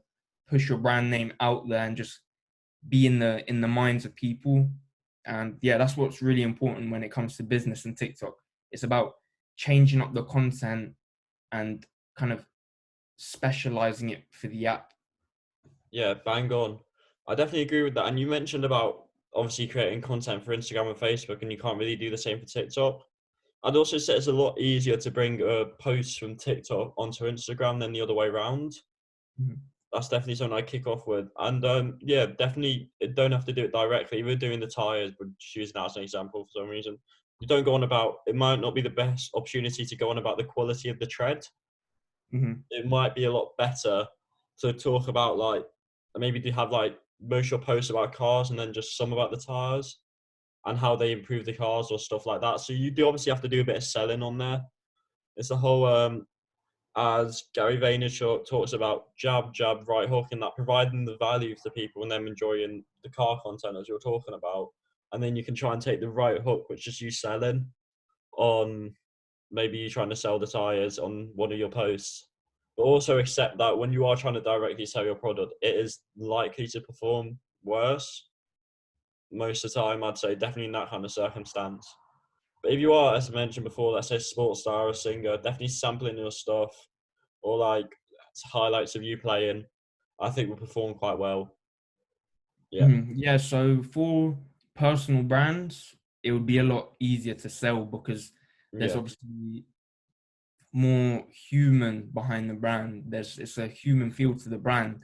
push 0.49 0.67
your 0.67 0.77
brand 0.77 1.09
name 1.09 1.33
out 1.39 1.69
there 1.69 1.85
and 1.85 1.95
just 1.95 2.19
be 2.87 3.05
in 3.05 3.19
the 3.19 3.47
in 3.49 3.61
the 3.61 3.67
minds 3.67 4.05
of 4.05 4.15
people. 4.15 4.69
And 5.25 5.57
yeah, 5.61 5.77
that's 5.77 5.97
what's 5.97 6.21
really 6.21 6.43
important 6.43 6.91
when 6.91 7.03
it 7.03 7.11
comes 7.11 7.37
to 7.37 7.43
business 7.43 7.85
and 7.85 7.97
TikTok. 7.97 8.35
It's 8.71 8.83
about 8.83 9.13
changing 9.57 10.01
up 10.01 10.13
the 10.13 10.23
content 10.23 10.93
and 11.51 11.85
kind 12.17 12.31
of 12.31 12.45
specializing 13.17 14.09
it 14.09 14.23
for 14.31 14.47
the 14.47 14.67
app. 14.67 14.93
yeah, 15.91 16.13
bang 16.13 16.51
on. 16.51 16.79
I 17.27 17.35
definitely 17.35 17.61
agree 17.61 17.83
with 17.83 17.93
that. 17.95 18.07
And 18.07 18.19
you 18.19 18.27
mentioned 18.27 18.65
about 18.65 19.08
obviously 19.35 19.67
creating 19.67 20.01
content 20.01 20.43
for 20.43 20.55
Instagram 20.55 20.89
and 20.89 20.97
Facebook, 20.97 21.41
and 21.41 21.51
you 21.51 21.57
can't 21.57 21.77
really 21.77 21.95
do 21.95 22.09
the 22.09 22.17
same 22.17 22.39
for 22.39 22.45
TikTok. 22.45 23.03
I'd 23.63 23.75
also 23.75 23.97
say 23.97 24.15
it's 24.15 24.27
a 24.27 24.31
lot 24.33 24.59
easier 24.59 24.97
to 24.97 25.11
bring 25.11 25.41
uh, 25.43 25.65
posts 25.79 26.17
from 26.17 26.35
TikTok 26.37 26.93
onto 26.97 27.25
Instagram 27.25 27.79
than 27.79 27.91
the 27.91 28.01
other 28.01 28.13
way 28.13 28.27
around. 28.27 28.73
Mhm. 29.41 29.57
That's 29.91 30.07
definitely 30.07 30.35
something 30.35 30.57
I 30.57 30.61
kick 30.61 30.87
off 30.87 31.07
with. 31.07 31.29
And 31.39 31.65
um, 31.65 31.97
yeah, 31.99 32.27
definitely 32.27 32.91
don't 33.15 33.31
have 33.31 33.45
to 33.45 33.53
do 33.53 33.63
it 33.63 33.73
directly. 33.73 34.23
We're 34.23 34.35
doing 34.35 34.59
the 34.59 34.67
tires, 34.67 35.13
but 35.17 35.27
just 35.39 35.55
using 35.55 35.73
that 35.75 35.87
as 35.87 35.95
an 35.97 36.03
example 36.03 36.45
for 36.45 36.61
some 36.61 36.69
reason. 36.69 36.97
You 37.41 37.47
don't 37.47 37.63
go 37.63 37.73
on 37.73 37.83
about 37.83 38.17
it 38.27 38.35
might 38.35 38.59
not 38.59 38.75
be 38.75 38.81
the 38.81 38.89
best 38.89 39.31
opportunity 39.33 39.85
to 39.85 39.95
go 39.95 40.09
on 40.09 40.19
about 40.19 40.37
the 40.37 40.43
quality 40.43 40.89
of 40.89 40.99
the 40.99 41.07
tread. 41.07 41.45
Mhm. 42.33 42.63
It 42.69 42.85
might 42.85 43.15
be 43.15 43.23
a 43.25 43.31
lot 43.31 43.57
better 43.57 44.07
to 44.59 44.73
talk 44.73 45.07
about 45.07 45.37
like 45.37 45.65
maybe 46.17 46.39
do 46.39 46.51
have 46.51 46.71
like 46.71 46.99
most 47.21 47.47
of 47.47 47.51
your 47.51 47.59
posts 47.59 47.89
about 47.89 48.13
cars 48.13 48.49
and 48.49 48.59
then 48.59 48.73
just 48.73 48.97
some 48.97 49.13
about 49.13 49.31
the 49.31 49.37
tires. 49.37 49.99
and 50.65 50.77
how 50.77 50.95
they 50.95 51.11
improve 51.11 51.45
the 51.45 51.53
cars 51.53 51.87
or 51.89 51.97
stuff 51.97 52.25
like 52.25 52.41
that. 52.41 52.59
So 52.59 52.73
you 52.73 52.91
do 52.91 53.07
obviously 53.07 53.31
have 53.31 53.41
to 53.41 53.47
do 53.47 53.61
a 53.61 53.65
bit 53.65 53.77
of 53.77 53.83
selling 53.83 54.21
on 54.21 54.37
there. 54.37 54.61
It's 55.37 55.49
the 55.49 55.57
whole 55.57 55.85
um, 55.85 56.27
as 56.97 57.45
Gary 57.55 57.77
Vaynerchuk 57.77 58.47
talks 58.47 58.73
about 58.73 59.15
jab, 59.17 59.53
jab, 59.53 59.87
right 59.87 60.09
hook, 60.09 60.27
and 60.31 60.41
that 60.41 60.55
providing 60.55 61.05
the 61.05 61.17
value 61.17 61.55
to 61.63 61.71
people 61.71 62.03
and 62.03 62.11
them 62.11 62.27
enjoying 62.27 62.83
the 63.03 63.09
car 63.09 63.39
content 63.41 63.77
as 63.77 63.87
you're 63.87 63.99
talking 63.99 64.33
about. 64.33 64.69
And 65.13 65.23
then 65.23 65.35
you 65.35 65.43
can 65.43 65.55
try 65.55 65.73
and 65.73 65.81
take 65.81 66.01
the 66.01 66.09
right 66.09 66.41
hook, 66.41 66.69
which 66.69 66.87
is 66.87 67.01
you 67.01 67.09
selling 67.09 67.65
on 68.37 68.93
maybe 69.51 69.77
you 69.77 69.89
trying 69.89 70.09
to 70.09 70.15
sell 70.15 70.39
the 70.39 70.45
tires 70.47 70.99
on 70.99 71.31
one 71.35 71.51
of 71.51 71.57
your 71.57 71.69
posts. 71.69 72.28
But 72.79 72.85
also 72.85 73.17
accept 73.17 73.57
that 73.57 73.77
when 73.77 73.91
you 73.91 74.05
are 74.05 74.15
trying 74.15 74.35
to 74.35 74.39
directly 74.41 74.85
sell 74.85 75.03
your 75.03 75.13
product, 75.13 75.53
it 75.61 75.75
is 75.75 75.99
likely 76.15 76.65
to 76.67 76.79
perform 76.79 77.37
worse. 77.61 78.29
Most 79.33 79.65
of 79.65 79.73
the 79.73 79.81
time, 79.81 80.01
I'd 80.01 80.17
say 80.17 80.33
definitely 80.33 80.67
in 80.67 80.71
that 80.71 80.89
kind 80.89 81.03
of 81.03 81.11
circumstance. 81.11 81.85
But 82.63 82.71
if 82.71 82.79
you 82.79 82.93
are, 82.93 83.15
as 83.15 83.29
I 83.29 83.33
mentioned 83.33 83.65
before, 83.65 83.91
let's 83.91 84.07
say 84.07 84.15
a 84.15 84.19
sports 84.21 84.61
star 84.61 84.87
or 84.87 84.93
singer, 84.93 85.35
definitely 85.35 85.67
sampling 85.67 86.17
your 86.17 86.31
stuff 86.31 86.71
or 87.41 87.57
like 87.57 87.87
highlights 88.45 88.95
of 88.95 89.03
you 89.03 89.17
playing, 89.17 89.65
I 90.21 90.29
think 90.29 90.47
will 90.47 90.55
perform 90.55 90.93
quite 90.93 91.19
well. 91.19 91.53
Yeah. 92.71 92.85
Mm-hmm. 92.85 93.11
Yeah. 93.13 93.35
So 93.35 93.83
for 93.83 94.37
personal 94.73 95.23
brands, 95.23 95.97
it 96.23 96.31
would 96.31 96.45
be 96.45 96.59
a 96.59 96.63
lot 96.63 96.93
easier 97.01 97.33
to 97.33 97.49
sell 97.49 97.83
because 97.83 98.31
there's 98.71 98.93
yeah. 98.93 98.97
obviously 98.97 99.65
more 100.73 101.25
human 101.49 102.09
behind 102.13 102.49
the 102.49 102.53
brand. 102.53 103.03
There's 103.07 103.37
it's 103.37 103.57
a 103.57 103.67
human 103.67 104.11
feel 104.11 104.35
to 104.35 104.49
the 104.49 104.57
brand, 104.57 105.01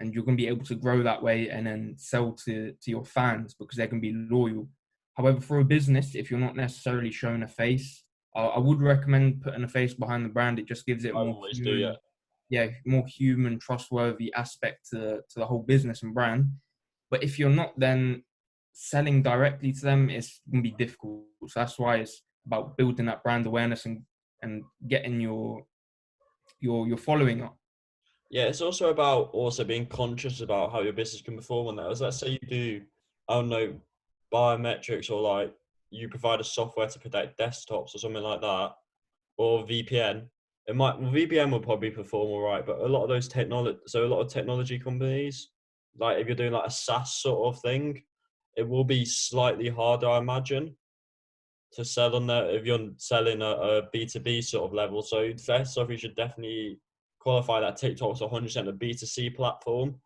and 0.00 0.12
you're 0.12 0.24
going 0.24 0.36
to 0.36 0.42
be 0.42 0.48
able 0.48 0.64
to 0.66 0.74
grow 0.74 1.02
that 1.02 1.22
way 1.22 1.48
and 1.48 1.66
then 1.66 1.94
sell 1.96 2.32
to 2.44 2.72
to 2.72 2.90
your 2.90 3.04
fans 3.04 3.54
because 3.54 3.76
they're 3.76 3.86
going 3.86 4.02
to 4.02 4.12
be 4.12 4.26
loyal. 4.30 4.68
However, 5.14 5.40
for 5.40 5.60
a 5.60 5.64
business, 5.64 6.14
if 6.14 6.30
you're 6.30 6.40
not 6.40 6.56
necessarily 6.56 7.12
showing 7.12 7.44
a 7.44 7.48
face, 7.48 8.04
I, 8.34 8.42
I 8.42 8.58
would 8.58 8.82
recommend 8.82 9.42
putting 9.42 9.62
a 9.64 9.68
face 9.68 9.94
behind 9.94 10.24
the 10.24 10.30
brand. 10.30 10.58
It 10.58 10.66
just 10.66 10.86
gives 10.86 11.04
it 11.04 11.14
more 11.14 11.40
human, 11.52 11.72
do, 11.72 11.78
yeah. 11.78 11.94
yeah, 12.50 12.68
more 12.84 13.06
human, 13.06 13.58
trustworthy 13.58 14.32
aspect 14.34 14.90
to 14.90 15.20
to 15.28 15.38
the 15.38 15.46
whole 15.46 15.62
business 15.62 16.02
and 16.02 16.14
brand. 16.14 16.50
But 17.10 17.22
if 17.22 17.38
you're 17.38 17.50
not, 17.50 17.78
then 17.78 18.24
selling 18.72 19.22
directly 19.22 19.72
to 19.72 19.80
them 19.80 20.10
is 20.10 20.40
going 20.50 20.64
to 20.64 20.70
be 20.70 20.76
difficult. 20.76 21.22
So 21.46 21.60
that's 21.60 21.78
why 21.78 21.96
it's 21.98 22.22
about 22.44 22.76
building 22.76 23.06
that 23.06 23.22
brand 23.22 23.46
awareness 23.46 23.86
and 23.86 24.02
and 24.44 24.62
getting 24.88 25.20
your 25.20 25.64
your 26.60 26.86
your 26.86 26.96
following 26.96 27.42
up. 27.42 27.56
Yeah, 28.30 28.44
it's 28.44 28.60
also 28.60 28.90
about 28.90 29.30
also 29.32 29.64
being 29.64 29.86
conscious 29.86 30.40
about 30.40 30.72
how 30.72 30.80
your 30.80 30.92
business 30.92 31.22
can 31.22 31.36
perform 31.36 31.68
on 31.68 31.76
that. 31.76 31.90
As 31.90 32.00
let's 32.00 32.18
say 32.18 32.38
you 32.40 32.48
do, 32.48 32.82
I 33.28 33.34
don't 33.34 33.48
know, 33.48 33.74
biometrics 34.32 35.10
or 35.10 35.20
like 35.20 35.52
you 35.90 36.08
provide 36.08 36.40
a 36.40 36.44
software 36.44 36.88
to 36.88 36.98
protect 36.98 37.38
desktops 37.38 37.94
or 37.94 37.98
something 37.98 38.22
like 38.22 38.40
that, 38.40 38.72
or 39.38 39.64
VPN. 39.64 40.26
It 40.66 40.76
might 40.76 40.98
well, 40.98 41.12
VPN 41.12 41.50
will 41.50 41.60
probably 41.60 41.90
perform 41.90 42.28
all 42.28 42.42
right, 42.42 42.64
but 42.64 42.78
a 42.78 42.86
lot 42.86 43.02
of 43.02 43.08
those 43.08 43.28
technology, 43.28 43.78
so 43.86 44.04
a 44.04 44.08
lot 44.08 44.20
of 44.20 44.28
technology 44.28 44.78
companies, 44.78 45.50
like 45.98 46.18
if 46.18 46.26
you're 46.26 46.36
doing 46.36 46.52
like 46.52 46.66
a 46.66 46.70
SaaS 46.70 47.16
sort 47.16 47.54
of 47.54 47.60
thing, 47.60 48.02
it 48.56 48.66
will 48.66 48.84
be 48.84 49.04
slightly 49.04 49.68
harder, 49.68 50.08
I 50.08 50.18
imagine, 50.18 50.74
to 51.74 51.84
sell 51.84 52.16
on 52.16 52.26
that 52.28 52.50
if 52.50 52.64
you're 52.64 52.90
selling 52.96 53.42
a 53.42 53.46
a 53.46 53.82
B2B 53.94 54.44
sort 54.44 54.64
of 54.64 54.74
level. 54.74 55.02
So 55.02 55.32
first 55.44 55.76
off, 55.76 55.90
you 55.90 55.96
should 55.96 56.16
definitely 56.16 56.78
qualify 57.20 57.60
that 57.60 57.76
TikTok's 57.76 58.20
100% 58.20 58.68
a 58.68 58.72
B2C 58.72 59.34
platform. 59.34 59.96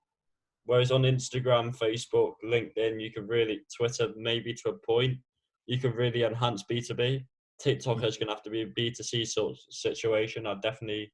Whereas 0.65 0.93
on 0.93 1.03
Instagram, 1.03 1.77
Facebook, 1.77 2.35
LinkedIn, 2.45 3.01
you 3.01 3.11
can 3.11 3.27
really, 3.27 3.61
Twitter, 3.75 4.09
maybe 4.17 4.55
to 4.55 4.71
a 4.71 4.75
point, 4.75 5.19
you 5.67 5.79
can 5.79 5.93
really 5.93 6.25
enhance 6.25 6.65
B2B. 6.71 7.25
TikTok 7.61 8.05
is 8.05 8.17
going 8.17 8.29
to 8.29 8.35
have 8.35 8.43
to 8.43 8.51
be 8.51 8.63
a 8.63 8.67
B2C 8.67 9.27
sort 9.27 9.53
of 9.53 9.59
situation. 9.71 10.47
I'd 10.47 10.63
definitely 10.63 11.13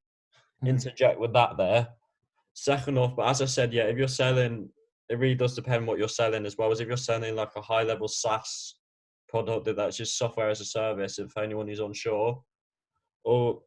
mm. 0.63 0.69
interject 0.69 1.19
with 1.19 1.33
that 1.33 1.57
there. 1.57 1.89
Second 2.53 2.99
off, 2.99 3.17
but 3.17 3.29
as 3.29 3.43
I 3.43 3.47
said, 3.47 3.73
yeah, 3.73 3.85
if 3.85 3.97
you're 3.97 4.09
selling, 4.09 4.69
it 5.09 5.19
really 5.19 5.35
does 5.35 5.55
depend 5.55 5.87
what 5.87 5.99
you're 5.99 6.09
selling 6.09 6.47
as 6.47 6.57
well 6.59 6.71
as 6.71 6.81
if 6.81 6.89
you're 6.89 6.97
selling 6.97 7.35
like 7.35 7.51
a 7.57 7.63
high 7.63 7.83
level 7.83 8.09
SaaS 8.09 8.75
product 9.35 9.65
that 9.65 9.75
that's 9.75 9.97
just 9.97 10.17
software 10.17 10.49
as 10.49 10.61
a 10.61 10.65
service, 10.65 11.19
if 11.19 11.37
anyone 11.37 11.69
is 11.69 11.81
unsure, 11.81 12.41
or 13.25 13.61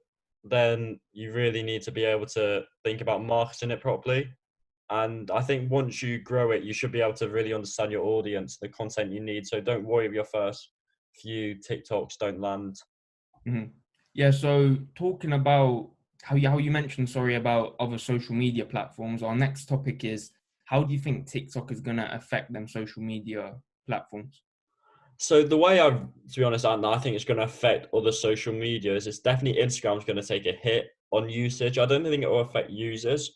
then 0.46 0.98
you 1.12 1.34
really 1.34 1.62
need 1.62 1.82
to 1.82 1.92
be 1.92 2.06
able 2.06 2.26
to 2.26 2.64
think 2.86 3.02
about 3.02 3.22
marketing 3.22 3.72
it 3.72 3.82
properly. 3.82 4.30
And 4.90 5.30
I 5.30 5.42
think 5.42 5.70
once 5.70 6.02
you 6.02 6.20
grow 6.20 6.52
it, 6.52 6.64
you 6.64 6.72
should 6.72 6.94
be 6.94 7.02
able 7.02 7.16
to 7.16 7.28
really 7.28 7.54
understand 7.54 7.92
your 7.92 8.06
audience, 8.06 8.58
the 8.58 8.70
content 8.70 9.12
you 9.12 9.20
need. 9.20 9.46
So 9.46 9.60
don't 9.60 9.84
worry 9.84 10.06
if 10.06 10.14
your 10.14 10.24
first 10.24 10.70
few 11.14 11.56
TikToks 11.56 12.18
don't 12.18 12.40
land. 12.40 12.78
Mm-hmm. 13.46 13.72
Yeah. 14.14 14.32
So 14.32 14.78
talking 14.96 15.34
about 15.34 15.90
how 16.24 16.38
you 16.38 16.48
how 16.50 16.60
you 16.60 16.72
mentioned 16.72 17.10
sorry 17.10 17.36
about 17.36 17.76
other 17.82 17.98
social 17.98 18.36
media 18.36 18.66
platforms. 18.66 19.22
Our 19.22 19.36
next 19.36 19.66
topic 19.66 20.06
is 20.06 20.32
how 20.64 20.84
do 20.84 20.94
you 20.94 21.00
think 21.00 21.28
TikTok 21.28 21.74
is 21.74 21.82
going 21.82 21.98
to 21.98 22.16
affect 22.16 22.54
them 22.54 22.70
social 22.70 23.04
media 23.04 23.56
platforms? 23.86 24.42
So 25.18 25.44
the 25.44 25.58
way 25.58 25.80
I've, 25.80 26.00
to 26.00 26.40
be 26.40 26.44
honest, 26.44 26.66
and 26.66 26.86
I 26.86 26.98
think 27.00 27.16
it's 27.16 27.26
going 27.26 27.40
to 27.40 27.46
affect 27.46 27.94
other 27.94 28.12
social 28.12 28.54
medias. 28.54 29.08
It's 29.08 29.20
definitely 29.20 29.62
Instagram's 29.62 30.06
going 30.06 30.22
to 30.22 30.28
take 30.28 30.46
a 30.46 30.52
hit 30.52 30.90
on 31.12 31.28
usage. 31.30 31.78
I 31.80 31.86
don't 31.86 32.04
think 32.04 32.24
it 32.24 32.30
will 32.30 32.42
affect 32.42 32.70
users. 32.70 33.32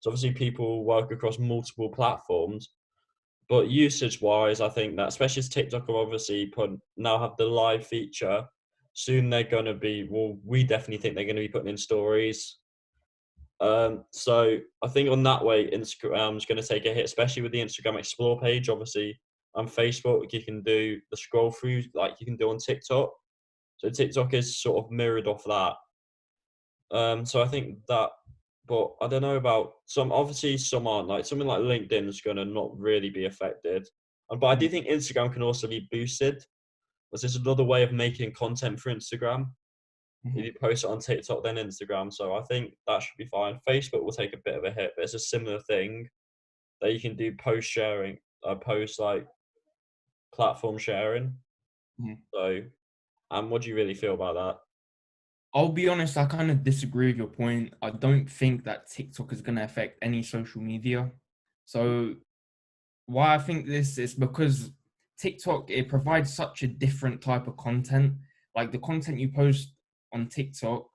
So 0.00 0.10
obviously 0.10 0.32
people 0.32 0.84
work 0.84 1.10
across 1.10 1.38
multiple 1.38 1.88
platforms, 1.88 2.70
but 3.48 3.68
usage 3.70 4.20
wise, 4.20 4.60
I 4.60 4.68
think 4.68 4.96
that 4.96 5.08
especially 5.08 5.40
as 5.40 5.48
TikTok 5.48 5.88
will 5.88 6.00
obviously 6.00 6.46
put 6.46 6.78
now 6.96 7.18
have 7.18 7.36
the 7.36 7.46
live 7.46 7.86
feature. 7.86 8.44
Soon 8.92 9.28
they're 9.28 9.42
going 9.42 9.64
to 9.64 9.74
be 9.74 10.06
well. 10.08 10.38
We 10.44 10.62
definitely 10.62 10.98
think 10.98 11.14
they're 11.14 11.24
going 11.24 11.36
to 11.36 11.42
be 11.42 11.48
putting 11.48 11.68
in 11.68 11.76
stories. 11.76 12.58
Um, 13.60 14.04
so 14.12 14.58
I 14.82 14.88
think 14.88 15.08
on 15.08 15.22
that 15.24 15.44
way, 15.44 15.70
Instagram's 15.70 16.44
going 16.46 16.60
to 16.60 16.68
take 16.68 16.86
a 16.86 16.92
hit, 16.92 17.04
especially 17.04 17.42
with 17.42 17.52
the 17.52 17.60
Instagram 17.60 17.98
Explore 17.98 18.40
page. 18.40 18.68
Obviously, 18.68 19.18
on 19.54 19.68
Facebook, 19.68 20.32
you 20.32 20.42
can 20.42 20.62
do 20.62 21.00
the 21.10 21.16
scroll 21.16 21.50
through 21.50 21.84
like 21.94 22.14
you 22.20 22.26
can 22.26 22.36
do 22.36 22.50
on 22.50 22.58
TikTok. 22.58 23.12
So 23.78 23.90
TikTok 23.90 24.34
is 24.34 24.60
sort 24.60 24.84
of 24.84 24.90
mirrored 24.90 25.26
off 25.26 25.44
that. 25.44 25.74
Um, 26.96 27.24
so 27.24 27.42
I 27.42 27.48
think 27.48 27.78
that, 27.88 28.10
but 28.66 28.92
I 29.00 29.08
don't 29.08 29.22
know 29.22 29.36
about 29.36 29.74
some. 29.86 30.12
Obviously, 30.12 30.56
some 30.58 30.86
aren't 30.86 31.08
like 31.08 31.26
something 31.26 31.46
like 31.46 31.60
LinkedIn 31.60 32.08
is 32.08 32.20
going 32.20 32.36
to 32.36 32.44
not 32.44 32.78
really 32.78 33.10
be 33.10 33.26
affected. 33.26 33.86
But 34.30 34.46
I 34.46 34.54
do 34.54 34.68
think 34.68 34.86
Instagram 34.86 35.32
can 35.32 35.42
also 35.42 35.66
be 35.66 35.88
boosted. 35.90 36.44
Which 37.10 37.22
this 37.22 37.36
another 37.36 37.62
way 37.62 37.82
of 37.82 37.92
making 37.92 38.32
content 38.32 38.80
for 38.80 38.92
Instagram. 38.92 39.46
Mm-hmm. 40.26 40.38
If 40.38 40.44
you 40.46 40.52
post 40.60 40.84
it 40.84 40.90
on 40.90 40.98
TikTok, 40.98 41.44
then 41.44 41.56
Instagram. 41.56 42.12
So 42.12 42.34
I 42.34 42.42
think 42.42 42.74
that 42.88 43.02
should 43.02 43.16
be 43.18 43.26
fine. 43.26 43.60
Facebook 43.68 44.02
will 44.02 44.12
take 44.12 44.32
a 44.32 44.40
bit 44.44 44.56
of 44.56 44.64
a 44.64 44.72
hit, 44.72 44.92
but 44.96 45.04
it's 45.04 45.14
a 45.14 45.18
similar 45.18 45.60
thing 45.60 46.08
that 46.80 46.92
you 46.92 47.00
can 47.00 47.14
do 47.14 47.36
post 47.36 47.68
sharing, 47.68 48.18
uh, 48.42 48.56
post 48.56 48.98
like 48.98 49.26
platform 50.34 50.78
sharing. 50.78 51.34
Mm. 52.00 52.18
So, 52.32 52.60
um, 53.30 53.50
what 53.50 53.62
do 53.62 53.68
you 53.68 53.74
really 53.74 53.94
feel 53.94 54.14
about 54.14 54.34
that? 54.34 54.58
I'll 55.54 55.68
be 55.68 55.88
honest, 55.88 56.16
I 56.16 56.26
kind 56.26 56.50
of 56.50 56.64
disagree 56.64 57.08
with 57.08 57.16
your 57.16 57.28
point. 57.28 57.74
I 57.80 57.90
don't 57.90 58.26
think 58.28 58.64
that 58.64 58.90
TikTok 58.90 59.32
is 59.32 59.40
going 59.40 59.56
to 59.56 59.64
affect 59.64 59.98
any 60.02 60.22
social 60.22 60.60
media. 60.60 61.10
So, 61.64 62.14
why 63.06 63.34
I 63.34 63.38
think 63.38 63.66
this 63.66 63.98
is 63.98 64.14
because 64.14 64.70
TikTok 65.18 65.70
it 65.70 65.88
provides 65.88 66.34
such 66.34 66.62
a 66.62 66.66
different 66.66 67.20
type 67.22 67.46
of 67.46 67.56
content. 67.56 68.14
Like 68.56 68.72
the 68.72 68.78
content 68.78 69.20
you 69.20 69.30
post 69.30 69.74
on 70.12 70.28
TikTok 70.28 70.86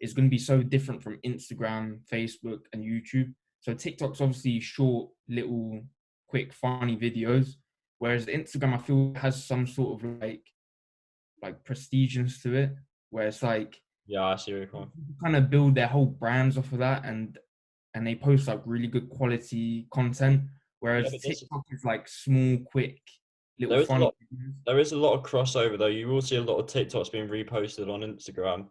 is 0.00 0.12
going 0.12 0.26
to 0.26 0.30
be 0.30 0.38
so 0.38 0.62
different 0.62 1.02
from 1.02 1.18
Instagram, 1.24 2.00
Facebook, 2.12 2.60
and 2.72 2.84
YouTube. 2.84 3.32
So 3.60 3.74
TikTok's 3.74 4.20
obviously 4.20 4.60
short, 4.60 5.10
little, 5.28 5.82
quick, 6.28 6.52
funny 6.52 6.96
videos, 6.96 7.54
Whereas 7.98 8.26
Instagram, 8.26 8.74
I 8.74 8.78
feel 8.78 9.14
has 9.16 9.44
some 9.44 9.66
sort 9.66 10.02
of 10.02 10.20
like 10.20 10.42
like 11.42 11.64
prestigious 11.64 12.42
to 12.42 12.54
it, 12.54 12.74
where 13.10 13.28
it's 13.28 13.42
like 13.42 13.80
yeah, 14.06 14.24
I 14.24 14.36
see 14.36 14.52
where 14.52 14.62
you're 14.62 14.88
Kind 15.22 15.36
of 15.36 15.50
build 15.50 15.74
their 15.74 15.86
whole 15.86 16.06
brands 16.06 16.58
off 16.58 16.72
of 16.72 16.78
that, 16.78 17.04
and 17.04 17.38
and 17.94 18.06
they 18.06 18.14
post 18.14 18.48
like 18.48 18.60
really 18.64 18.88
good 18.88 19.08
quality 19.08 19.86
content. 19.90 20.42
Whereas 20.80 21.12
yeah, 21.12 21.30
TikTok 21.30 21.62
is 21.70 21.84
like 21.84 22.08
small, 22.08 22.58
quick, 22.70 23.00
little 23.58 23.78
there 23.78 23.86
fun. 23.86 24.00
Lot, 24.00 24.14
there 24.66 24.78
is 24.78 24.92
a 24.92 24.96
lot 24.96 25.14
of 25.14 25.22
crossover 25.22 25.78
though. 25.78 25.86
You 25.86 26.08
will 26.08 26.20
see 26.20 26.36
a 26.36 26.42
lot 26.42 26.58
of 26.58 26.66
TikToks 26.66 27.12
being 27.12 27.28
reposted 27.28 27.90
on 27.90 28.00
Instagram. 28.00 28.66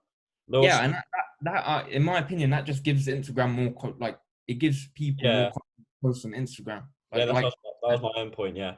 There's 0.47 0.65
yeah, 0.65 0.83
and 0.83 0.93
that, 0.93 1.05
that, 1.13 1.53
that 1.53 1.67
uh, 1.67 1.87
in 1.89 2.03
my 2.03 2.19
opinion, 2.19 2.49
that 2.51 2.65
just 2.65 2.83
gives 2.83 3.07
Instagram 3.07 3.53
more 3.53 3.73
co- 3.73 3.95
like 3.99 4.19
it 4.47 4.55
gives 4.55 4.89
people 4.93 5.25
yeah. 5.25 5.43
more 5.43 6.11
posts 6.11 6.25
on 6.25 6.31
Instagram. 6.31 6.83
Like, 7.11 7.19
yeah, 7.19 7.25
that's 7.25 7.33
like, 7.33 7.43
that 7.43 7.53
was 7.81 8.01
my 8.01 8.21
own 8.21 8.29
point. 8.29 8.57
Yeah. 8.57 8.75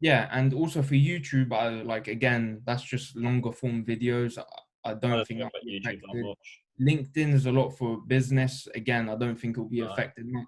Yeah, 0.00 0.28
and 0.32 0.54
also 0.54 0.82
for 0.82 0.94
YouTube, 0.94 1.52
I 1.52 1.82
like 1.82 2.08
again, 2.08 2.62
that's 2.64 2.82
just 2.82 3.16
longer 3.16 3.52
form 3.52 3.84
videos. 3.84 4.38
I, 4.38 4.90
I 4.90 4.94
don't, 4.94 5.12
I 5.12 5.24
think 5.24 5.40
YouTube 5.40 6.34
LinkedIn 6.80 7.34
is 7.34 7.46
a 7.46 7.52
lot 7.52 7.70
for 7.70 7.98
business. 8.06 8.66
Again, 8.74 9.10
I 9.10 9.16
don't 9.16 9.38
think 9.38 9.56
it'll 9.56 9.68
be 9.68 9.80
affected 9.80 10.26
much. 10.26 10.46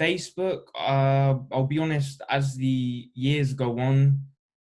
Facebook, 0.00 0.60
uh, 0.78 1.34
I'll 1.52 1.66
be 1.66 1.80
honest, 1.80 2.22
as 2.30 2.54
the 2.54 3.10
years 3.14 3.52
go 3.52 3.78
on, 3.80 4.20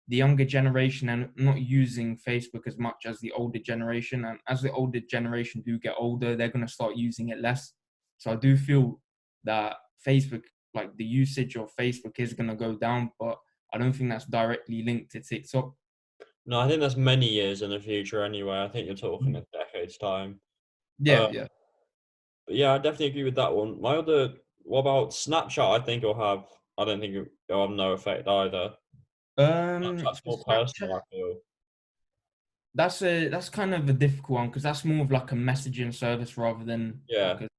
the 0.08 0.16
younger 0.16 0.46
generation 0.46 1.10
and 1.10 1.30
not 1.36 1.60
using 1.60 2.18
Facebook 2.18 2.66
as 2.66 2.78
much 2.78 3.06
as 3.06 3.20
the 3.20 3.34
older 3.34 3.60
generation. 3.60 4.24
And 4.24 4.40
as 4.48 4.62
the 4.62 4.72
older 4.72 5.02
generation 5.02 5.62
do 5.66 5.78
get 5.78 5.96
older, 6.00 6.36
they're 6.36 6.48
going 6.48 6.66
to 6.66 6.72
start 6.72 6.96
using 6.96 7.30
it 7.30 7.42
less. 7.42 7.74
So 8.18 8.32
I 8.32 8.36
do 8.36 8.56
feel 8.56 9.02
that 9.44 9.76
Facebook, 10.06 10.44
like 10.74 10.96
the 10.96 11.04
usage 11.04 11.58
of 11.58 11.76
Facebook, 11.78 12.20
is 12.20 12.34
going 12.34 12.50
to 12.50 12.56
go 12.56 12.76
down, 12.76 13.12
but 13.20 13.38
I 13.74 13.78
don't 13.78 13.94
think 13.94 14.10
that's 14.10 14.26
directly 14.26 14.84
linked 14.84 15.12
to 15.12 15.20
TikTok. 15.22 15.74
No, 16.46 16.60
I 16.60 16.68
think 16.68 16.80
that's 16.80 16.96
many 16.96 17.28
years 17.28 17.62
in 17.62 17.70
the 17.70 17.80
future 17.80 18.24
anyway. 18.24 18.62
I 18.64 18.70
think 18.70 18.88
you're 18.88 18.96
talking 18.96 19.34
Mm. 19.34 19.44
a 19.44 19.58
decade's 19.58 19.98
time. 19.98 20.40
Yeah, 21.00 21.24
Uh, 21.24 21.30
yeah. 21.32 21.48
But 22.46 22.56
yeah, 22.56 22.74
I 22.74 22.78
definitely 22.78 23.08
agree 23.08 23.24
with 23.26 23.36
that 23.36 23.54
one. 23.54 23.82
My 23.82 23.98
other, 23.98 24.36
what 24.64 24.80
about 24.80 25.10
Snapchat? 25.12 25.82
I 25.82 25.84
think 25.84 26.04
it'll 26.04 26.16
have. 26.16 26.48
I 26.78 26.86
don't 26.86 27.00
think 27.02 27.16
it- 27.16 27.32
it'll 27.50 27.68
have 27.68 27.76
no 27.76 27.92
effect 27.94 28.28
either. 28.28 28.78
Um, 29.38 29.84
Snapchat's 29.98 30.26
more 30.26 30.42
personal. 30.46 30.96
I 30.98 31.02
feel. 31.12 31.42
that's 32.74 33.02
a 33.02 33.28
that's 33.30 33.50
kind 33.50 33.74
of 33.74 33.90
a 33.90 33.94
difficult 33.94 34.38
one 34.38 34.48
because 34.48 34.62
that's 34.62 34.86
more 34.86 35.04
of 35.04 35.10
like 35.12 35.32
a 35.32 35.36
messaging 35.36 35.92
service 35.92 36.38
rather 36.38 36.64
than 36.64 37.02
Yeah. 37.08 37.34
like 37.34 37.50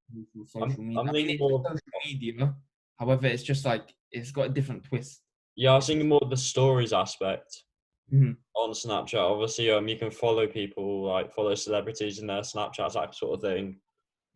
social 0.44 0.62
I'm- 0.62 0.70
social 0.70 0.82
media. 0.84 1.00
I'm 1.00 1.08
I 1.08 1.12
mean, 1.12 1.30
it's 1.30 1.40
social 1.40 1.80
media. 2.06 2.56
However, 3.00 3.26
it's 3.26 3.42
just 3.42 3.64
like 3.64 3.92
it's 4.12 4.30
got 4.30 4.46
a 4.46 4.48
different 4.50 4.84
twist. 4.84 5.22
Yeah, 5.58 5.72
I 5.72 5.74
was 5.74 5.88
thinking 5.88 6.08
more 6.08 6.20
of 6.22 6.30
the 6.30 6.36
stories 6.36 6.92
aspect 6.92 7.64
Mhm. 8.12 8.36
on 8.54 8.70
Snapchat. 8.70 9.18
Obviously, 9.18 9.72
um, 9.72 9.88
you 9.88 9.96
can 9.98 10.12
follow 10.12 10.46
people 10.46 11.02
like 11.02 11.34
follow 11.34 11.56
celebrities 11.56 12.20
in 12.20 12.28
their 12.28 12.42
Snapchats, 12.42 12.92
that 12.92 13.12
sort 13.16 13.34
of 13.34 13.40
thing. 13.42 13.80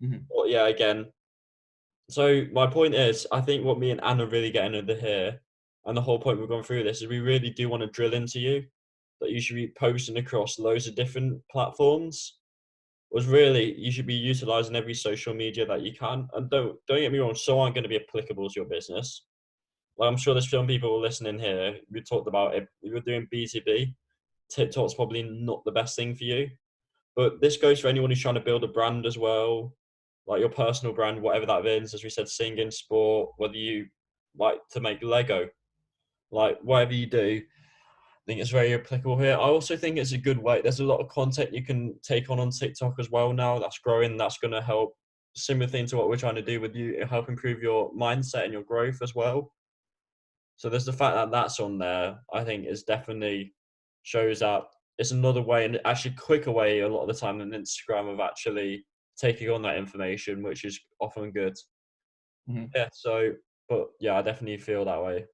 Mhm. 0.03 0.27
But 0.29 0.51
yeah, 0.51 0.67
again. 0.67 1.13
So 2.11 2.45
my 2.53 2.67
point 2.67 2.95
is, 2.97 3.25
I 3.31 3.41
think 3.41 3.65
what 3.65 3.79
me 3.79 3.93
and 3.93 4.01
Anna 4.03 4.27
really 4.27 4.51
getting 4.51 4.75
into 4.75 4.97
here, 4.97 5.41
and 5.85 5.97
the 5.97 6.03
whole 6.03 6.19
point 6.19 6.41
we're 6.41 6.49
going 6.49 6.65
through 6.65 6.83
this 6.83 7.03
is 7.03 7.09
we 7.09 7.21
really 7.21 7.51
do 7.51 7.69
want 7.69 7.83
to 7.83 7.87
drill 7.87 8.15
into 8.15 8.41
you 8.41 8.67
that 9.21 9.31
you 9.31 9.41
should 9.41 9.55
be 9.55 9.69
posting 9.69 10.17
across 10.19 10.59
loads 10.59 10.89
of 10.89 10.97
different 10.97 11.41
platforms. 11.53 12.41
Was 13.13 13.27
really 13.27 13.79
you 13.79 13.93
should 13.93 14.07
be 14.07 14.15
utilizing 14.15 14.75
every 14.75 14.95
social 14.95 15.35
media 15.35 15.67
that 15.67 15.83
you 15.83 15.93
can, 15.93 16.29
and 16.35 16.51
don't 16.51 16.85
don't 16.89 16.99
get 17.01 17.13
me 17.13 17.19
wrong, 17.21 17.37
some 17.37 17.59
aren't 17.61 17.77
going 17.77 17.85
to 17.85 17.89
be 17.89 18.01
applicable 18.05 18.49
to 18.49 18.55
your 18.57 18.69
business. 18.69 19.25
Like 19.99 20.09
I'm 20.09 20.17
sure 20.17 20.35
there's 20.35 20.51
some 20.51 20.67
people 20.67 21.01
listening 21.01 21.39
here. 21.39 21.77
We 21.91 22.01
talked 22.01 22.29
about 22.29 22.55
it. 22.55 22.67
You're 22.83 23.01
doing 23.01 23.29
B2B, 23.33 23.95
TikTok's 24.51 24.95
probably 24.95 25.23
not 25.23 25.65
the 25.65 25.73
best 25.73 25.97
thing 25.97 26.15
for 26.15 26.25
you. 26.25 26.51
But 27.17 27.41
this 27.41 27.57
goes 27.57 27.81
for 27.81 27.89
anyone 27.89 28.11
who's 28.11 28.21
trying 28.21 28.35
to 28.37 28.41
build 28.41 28.65
a 28.65 28.69
brand 28.69 29.07
as 29.07 29.19
well, 29.19 29.75
like 30.27 30.41
your 30.41 30.49
personal 30.49 30.95
brand, 30.95 31.21
whatever 31.21 31.47
that 31.47 31.67
is. 31.67 31.95
As 31.95 32.05
we 32.05 32.11
said, 32.11 32.29
singing, 32.29 32.71
sport, 32.71 33.31
whether 33.37 33.57
you 33.57 33.87
like 34.37 34.61
to 34.71 34.81
make 34.81 35.03
Lego, 35.03 35.49
like 36.31 36.59
whatever 36.63 36.95
you 36.95 37.07
do, 37.07 37.43
I 37.43 38.25
think 38.27 38.41
it's 38.41 38.51
very 38.51 38.73
applicable 38.73 39.19
here. 39.19 39.35
I 39.35 39.39
also 39.39 39.77
think 39.77 39.99
it's 39.99 40.13
a 40.13 40.19
good 40.19 40.39
way. 40.39 40.63
There's 40.63 40.81
a 40.81 40.85
lot 40.85 41.01
of 41.01 41.09
content 41.09 41.53
you 41.53 41.65
can 41.65 41.99
take 42.03 42.31
on 42.31 42.39
on 42.39 42.51
TikTok 42.51 42.95
as 42.99 43.11
well 43.11 43.33
now. 43.33 43.59
That's 43.59 43.79
growing. 43.79 44.17
That's 44.17 44.39
going 44.39 44.53
to 44.53 44.63
help. 44.63 44.95
Similar 45.35 45.67
thing 45.67 45.87
to 45.87 45.97
what 45.97 46.09
we're 46.09 46.17
trying 46.17 46.35
to 46.37 46.43
do 46.43 46.61
with 46.61 46.77
you, 46.77 47.05
help 47.09 47.29
improve 47.29 47.63
your 47.63 47.93
mindset 47.95 48.45
and 48.45 48.53
your 48.53 48.63
growth 48.63 48.99
as 49.03 49.15
well. 49.15 49.51
So 50.63 50.69
there's 50.69 50.85
the 50.85 50.93
fact 50.93 51.17
that 51.17 51.33
that's 51.33 51.59
on 51.59 51.77
there. 51.77 52.21
I 52.33 52.45
think 52.45 52.67
is 52.69 52.85
definitely 52.85 53.53
shows 54.05 54.39
that 54.39 54.63
it's 54.97 55.11
another 55.11 55.43
way 55.43 55.65
and 55.65 55.81
actually 55.85 56.15
quicker 56.15 56.53
way 56.53 56.81
a 56.81 56.89
lot 56.89 57.03
of 57.03 57.09
the 57.09 57.21
time 57.21 57.39
than 57.39 57.51
Instagram 57.51 58.09
of 58.09 58.21
actually 58.21 58.87
taking 59.17 59.51
on 59.51 59.63
that 59.63 59.77
information, 59.77 60.41
which 60.41 60.65
is 60.65 60.79
often 61.01 61.33
good. 61.33 61.57
Mhm. 62.49 62.71
Yeah. 62.77 62.89
So, 62.93 63.33
but 63.69 63.89
yeah, 63.99 64.17
I 64.17 64.23
definitely 64.23 64.59
feel 64.59 64.85
that 64.85 65.03
way. 65.03 65.25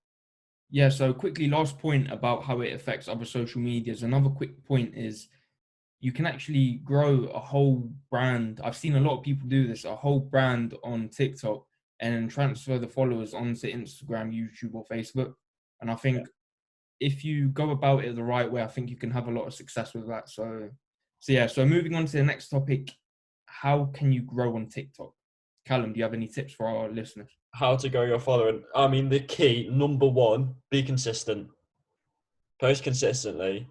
Yeah. 0.71 0.89
So 0.89 1.13
quickly, 1.13 1.47
last 1.47 1.79
point 1.79 2.11
about 2.11 2.45
how 2.45 2.63
it 2.63 2.73
affects 2.73 3.07
other 3.07 3.27
social 3.27 3.61
medias. 3.61 4.05
Another 4.05 4.31
quick 4.31 4.65
point 4.65 4.95
is 4.97 5.29
you 6.01 6.11
can 6.11 6.25
actually 6.25 6.81
grow 6.85 7.25
a 7.25 7.39
whole 7.39 7.93
brand. 8.11 8.63
I've 8.65 8.79
seen 8.79 8.97
a 8.97 9.01
lot 9.01 9.19
of 9.19 9.25
people 9.25 9.47
do 9.47 9.67
this, 9.67 9.85
a 9.85 9.95
whole 9.95 10.21
brand 10.21 10.73
on 10.83 11.11
TikTok 11.11 11.67
and 12.01 12.31
transfer 12.31 12.79
the 12.79 12.89
followers 12.89 13.35
onto 13.35 13.73
Instagram, 13.73 14.33
YouTube, 14.33 14.75
or 14.75 14.85
Facebook. 14.91 15.35
And 15.81 15.91
I 15.91 15.95
think 15.95 16.27
if 17.01 17.25
you 17.25 17.49
go 17.49 17.71
about 17.71 18.05
it 18.05 18.15
the 18.17 18.23
right 18.23 18.51
way, 18.51 18.63
I 18.63 18.67
think 18.67 18.91
you 18.91 18.97
can 18.97 19.11
have 19.11 19.29
a 19.29 19.33
lot 19.33 19.47
of 19.47 19.55
success 19.55 19.95
with 19.95 20.09
that. 20.09 20.29
So, 20.29 20.69
so 21.21 21.33
yeah. 21.33 21.47
So 21.47 21.65
moving 21.65 21.95
on 21.95 22.07
to 22.07 22.17
the 22.17 22.23
next 22.23 22.49
topic, 22.49 22.93
how 23.47 23.87
can 23.95 24.13
you 24.13 24.23
grow 24.23 24.55
on 24.57 24.69
TikTok? 24.69 25.13
Callum, 25.67 25.93
do 25.93 25.99
you 25.99 26.05
have 26.05 26.15
any 26.15 26.29
tips 26.29 26.55
for 26.55 26.67
our 26.67 26.89
listeners? 26.89 27.31
How 27.53 27.77
to 27.77 27.89
grow 27.89 28.05
your 28.05 28.19
following? 28.19 28.63
I 28.75 28.89
mean, 28.89 29.09
the 29.09 29.21
key 29.21 29.69
number 29.71 30.07
one: 30.07 30.55
be 30.71 30.83
consistent. 30.83 31.49
Post 32.61 32.83
consistently, 32.83 33.69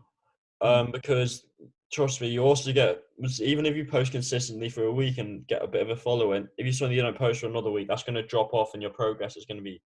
um, 0.62 0.92
because 0.92 1.46
trust 1.92 2.22
me, 2.22 2.28
you 2.28 2.42
also 2.42 2.72
get 2.72 3.02
even 3.40 3.66
if 3.66 3.76
you 3.76 3.86
post 3.86 4.12
consistently 4.12 4.70
for 4.70 4.84
a 4.84 4.92
week 4.92 5.18
and 5.18 5.46
get 5.48 5.64
a 5.64 5.68
bit 5.68 5.82
of 5.82 5.90
a 5.90 5.96
following. 5.96 6.48
If 6.58 6.66
you 6.66 6.72
suddenly 6.72 6.98
you 6.98 7.02
don't 7.02 7.18
post 7.18 7.40
for 7.42 7.48
another 7.48 7.72
week, 7.72 7.88
that's 7.88 8.04
going 8.04 8.16
to 8.16 8.24
drop 8.24 8.54
off, 8.54 8.74
and 8.74 8.82
your 8.82 8.92
progress 8.92 9.38
is 9.38 9.46
going 9.46 9.58
to 9.58 9.64
be 9.64 9.82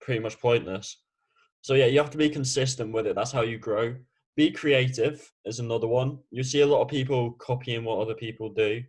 pretty 0.00 0.20
much 0.20 0.40
pointless. 0.40 1.02
So 1.60 1.74
yeah, 1.74 1.86
you 1.86 1.98
have 1.98 2.10
to 2.10 2.18
be 2.18 2.30
consistent 2.30 2.92
with 2.92 3.06
it. 3.06 3.14
That's 3.14 3.32
how 3.32 3.42
you 3.42 3.58
grow. 3.58 3.94
Be 4.36 4.50
creative 4.50 5.30
is 5.44 5.58
another 5.58 5.86
one. 5.86 6.18
You 6.30 6.42
see 6.42 6.62
a 6.62 6.66
lot 6.66 6.80
of 6.80 6.88
people 6.88 7.32
copying 7.32 7.84
what 7.84 8.00
other 8.00 8.14
people 8.14 8.48
do. 8.48 8.82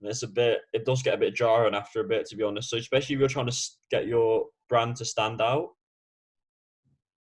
And 0.00 0.10
it's 0.10 0.22
a 0.22 0.28
bit, 0.28 0.60
it 0.72 0.84
does 0.84 1.02
get 1.02 1.14
a 1.14 1.18
bit 1.18 1.34
jarring 1.34 1.74
after 1.74 2.00
a 2.00 2.08
bit, 2.08 2.26
to 2.26 2.36
be 2.36 2.42
honest. 2.42 2.70
So 2.70 2.76
especially 2.76 3.14
if 3.14 3.20
you're 3.20 3.28
trying 3.28 3.50
to 3.50 3.56
get 3.90 4.06
your 4.06 4.46
brand 4.68 4.96
to 4.96 5.04
stand 5.04 5.40
out, 5.40 5.70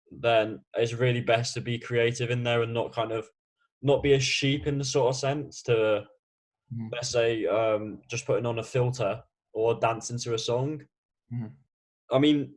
then 0.10 0.62
it's 0.76 0.94
really 0.94 1.22
best 1.22 1.54
to 1.54 1.62
be 1.62 1.78
creative 1.78 2.32
in 2.32 2.44
there 2.44 2.62
and 2.62 2.74
not 2.74 2.94
kind 2.94 3.12
of, 3.12 3.28
not 3.82 4.04
be 4.04 4.14
a 4.14 4.20
sheep 4.20 4.68
in 4.68 4.78
the 4.78 4.84
sort 4.84 5.10
of 5.10 5.16
sense 5.16 5.62
to, 5.64 6.06
Mhm. 6.74 6.90
let's 6.92 7.10
say, 7.10 7.46
um, 7.46 8.02
just 8.10 8.26
putting 8.26 8.46
on 8.46 8.60
a 8.60 8.64
filter 8.64 9.24
or 9.54 9.76
dancing 9.80 10.18
to 10.20 10.34
a 10.34 10.38
song. 10.38 10.86
Mhm. 11.32 11.52
I 12.12 12.20
mean, 12.20 12.54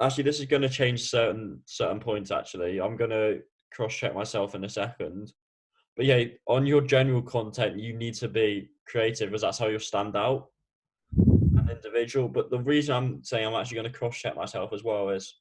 actually, 0.00 0.24
this 0.24 0.40
is 0.40 0.46
going 0.46 0.62
to 0.62 0.68
change 0.68 1.08
certain 1.08 1.62
certain 1.64 2.00
points. 2.00 2.30
Actually, 2.30 2.80
I'm 2.80 2.96
going 2.96 3.10
to 3.10 3.42
cross 3.70 3.94
check 3.94 4.14
myself 4.14 4.54
in 4.54 4.64
a 4.64 4.68
second. 4.68 5.32
But 5.96 6.06
yeah, 6.06 6.24
on 6.46 6.66
your 6.66 6.80
general 6.80 7.22
content, 7.22 7.78
you 7.78 7.92
need 7.92 8.14
to 8.14 8.28
be 8.28 8.70
creative, 8.86 9.34
as 9.34 9.40
that's 9.42 9.58
how 9.58 9.66
you'll 9.66 9.80
stand 9.80 10.16
out 10.16 10.50
an 11.16 11.68
individual. 11.70 12.28
But 12.28 12.50
the 12.50 12.60
reason 12.60 12.94
I'm 12.94 13.24
saying 13.24 13.46
I'm 13.46 13.54
actually 13.54 13.76
going 13.76 13.92
to 13.92 13.98
cross 13.98 14.16
check 14.16 14.36
myself 14.36 14.72
as 14.72 14.84
well 14.84 15.10
is 15.10 15.40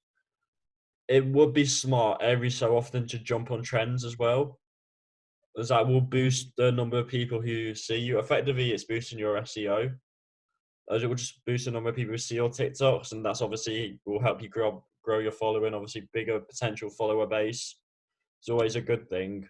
it 1.08 1.26
would 1.26 1.54
be 1.54 1.64
smart 1.66 2.22
every 2.22 2.50
so 2.50 2.76
often 2.76 3.08
to 3.08 3.20
jump 3.20 3.52
on 3.52 3.62
trends 3.62 4.04
as 4.04 4.18
well, 4.18 4.60
that 5.64 5.88
will 5.88 6.02
boost 6.02 6.52
the 6.58 6.72
number 6.72 7.00
of 7.00 7.08
people 7.08 7.42
who 7.42 7.74
see 7.74 7.98
you. 7.98 8.20
Effectively, 8.20 8.72
it's 8.72 8.84
boosting 8.84 9.20
your 9.20 9.40
SEO 9.42 9.92
as 10.90 11.04
it 11.04 11.08
will 11.08 11.16
just 11.16 11.44
boost 11.46 11.66
the 11.66 11.72
number 11.72 11.90
of 11.90 11.96
people 11.96 12.14
who 12.14 12.18
see 12.18 12.36
your 12.36 12.50
TikToks, 12.50 13.12
and 13.12 13.26
that's 13.26 13.42
obviously 13.42 14.00
will 14.06 14.22
help 14.22 14.42
you 14.42 14.50
grow 14.50 14.84
grow 15.04 15.20
your 15.20 15.32
following. 15.32 15.74
Obviously, 15.74 16.08
bigger 16.14 16.40
potential 16.40 16.90
follower 16.90 17.28
base 17.28 17.78
is 18.42 18.50
always 18.50 18.76
a 18.76 18.82
good 18.82 19.10
thing. 19.10 19.48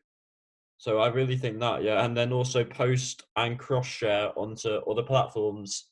So 0.80 1.00
I 1.00 1.08
really 1.08 1.38
think 1.38 1.60
that, 1.60 1.84
yeah, 1.84 2.06
and 2.06 2.16
then 2.16 2.32
also 2.32 2.64
post 2.64 3.24
and 3.36 3.58
cross 3.58 3.88
share 3.88 4.30
onto 4.38 4.70
other 4.90 5.04
platforms, 5.04 5.90